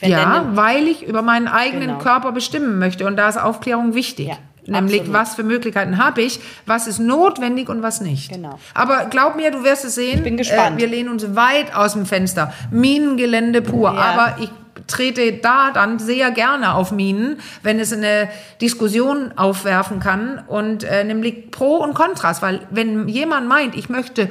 [0.00, 1.98] Wenn ja, weil ich über meinen eigenen genau.
[1.98, 4.28] Körper bestimmen möchte und da ist Aufklärung wichtig.
[4.28, 4.38] Ja.
[4.66, 5.20] Nämlich, Absolut.
[5.20, 8.30] was für Möglichkeiten habe ich, was ist notwendig und was nicht.
[8.30, 8.58] Genau.
[8.74, 10.18] Aber glaub mir, du wirst es sehen.
[10.18, 10.78] Ich bin gespannt.
[10.78, 12.52] Äh, wir lehnen uns weit aus dem Fenster.
[12.70, 13.92] Minengelände pur.
[13.92, 14.00] Ja.
[14.00, 14.50] Aber ich
[14.86, 18.28] trete da dann sehr gerne auf Minen, wenn es eine
[18.60, 22.42] Diskussion aufwerfen kann und äh, nämlich Pro und Kontras.
[22.42, 24.28] Weil wenn jemand meint, ich möchte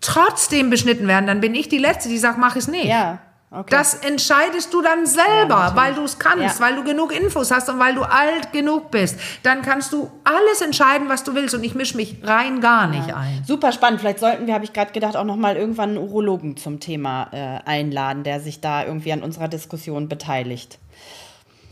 [0.00, 2.86] trotzdem beschnitten werden, dann bin ich die Letzte, die sagt, mach es nicht.
[2.86, 3.18] Ja.
[3.50, 3.70] Okay.
[3.70, 6.66] Das entscheidest du dann selber, ja, weil du es kannst, ja.
[6.66, 9.18] weil du genug Infos hast und weil du alt genug bist.
[9.42, 13.08] Dann kannst du alles entscheiden, was du willst und ich mische mich rein gar nicht
[13.08, 13.16] ja.
[13.16, 13.42] ein.
[13.46, 14.00] Super spannend.
[14.00, 17.28] Vielleicht sollten wir, habe ich gerade gedacht, auch noch mal irgendwann einen Urologen zum Thema
[17.32, 20.78] äh, einladen, der sich da irgendwie an unserer Diskussion beteiligt.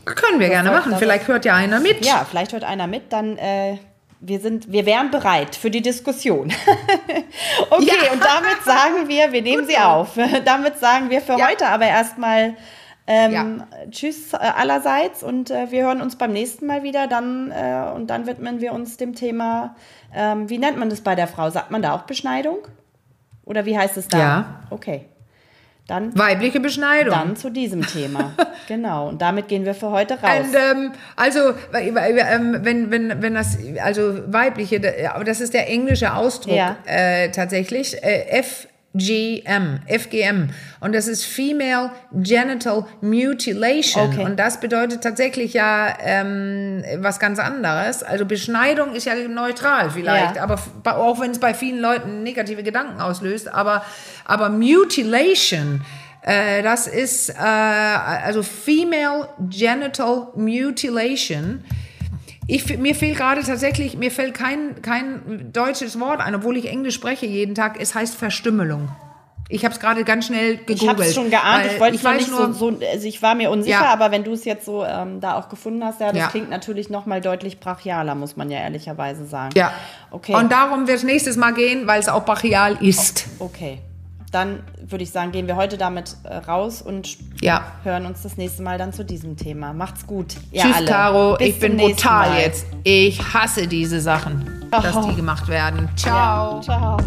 [0.05, 0.95] Können wir das gerne machen.
[0.97, 2.03] Vielleicht hört ja einer mit.
[2.03, 3.13] Ja, vielleicht hört einer mit.
[3.13, 3.77] Dann äh,
[4.19, 6.51] wir sind, wir wären bereit für die Diskussion.
[7.69, 8.11] okay, ja.
[8.11, 10.17] und damit sagen wir, wir nehmen Gut sie auf.
[10.45, 11.49] damit sagen wir für ja.
[11.49, 12.55] heute aber erstmal
[13.05, 13.89] ähm, ja.
[13.89, 17.07] Tschüss äh, allerseits und äh, wir hören uns beim nächsten Mal wieder.
[17.07, 19.75] Dann äh, und dann widmen wir uns dem Thema.
[20.13, 21.49] Ähm, wie nennt man das bei der Frau?
[21.49, 22.59] Sagt man da auch Beschneidung?
[23.45, 24.17] Oder wie heißt es da?
[24.17, 24.59] Ja.
[24.71, 25.05] Okay.
[25.87, 27.13] Dann, Weibliche Beschneidung.
[27.13, 28.33] Dann zu diesem Thema.
[28.67, 29.07] genau.
[29.07, 30.47] Und damit gehen wir für heute raus.
[30.47, 34.81] Und, ähm, also, ähm, wenn, wenn, wenn das, also weibliche,
[35.13, 36.75] aber das ist der englische Ausdruck ja.
[36.85, 38.03] äh, tatsächlich.
[38.03, 38.67] Äh, F
[38.97, 40.49] FGM, FGM.
[40.79, 44.11] Und das ist Female Genital Mutilation.
[44.11, 44.23] Okay.
[44.23, 48.03] Und das bedeutet tatsächlich ja ähm, was ganz anderes.
[48.03, 50.43] Also Beschneidung ist ja neutral vielleicht, ja.
[50.43, 50.59] aber
[50.97, 53.53] auch wenn es bei vielen Leuten negative Gedanken auslöst.
[53.53, 53.83] Aber,
[54.25, 55.81] aber Mutilation,
[56.21, 61.63] äh, das ist äh, also Female Genital Mutilation
[62.47, 66.95] ich, mir fehlt gerade tatsächlich, mir fällt kein, kein deutsches Wort ein, obwohl ich Englisch
[66.95, 67.77] spreche jeden Tag.
[67.79, 68.89] Es heißt Verstümmelung.
[69.49, 70.81] Ich habe es gerade ganz schnell gegoogelt.
[70.81, 71.65] Ich habe es schon geahnt.
[71.65, 73.93] Ich wollte es nicht nur, so, so, also ich war mir unsicher, ja.
[73.93, 76.27] aber wenn du es jetzt so ähm, da auch gefunden hast, ja, das ja.
[76.27, 79.51] klingt natürlich noch mal deutlich brachialer, muss man ja ehrlicherweise sagen.
[79.55, 79.71] Ja.
[80.11, 80.35] Okay.
[80.35, 83.27] Und darum wird es nächstes Mal gehen, weil es auch brachial ist.
[83.39, 83.79] Okay
[84.31, 87.71] dann würde ich sagen, gehen wir heute damit äh, raus und ja.
[87.83, 89.73] hören uns das nächste Mal dann zu diesem Thema.
[89.73, 90.35] Macht's gut.
[90.53, 90.87] Tschüss, alle.
[90.87, 91.35] Caro.
[91.37, 92.65] Bis ich bin brutal jetzt.
[92.83, 94.81] Ich hasse diese Sachen, oh.
[94.81, 95.89] dass die gemacht werden.
[95.95, 96.57] Ciao.
[96.57, 96.97] Ja, ciao.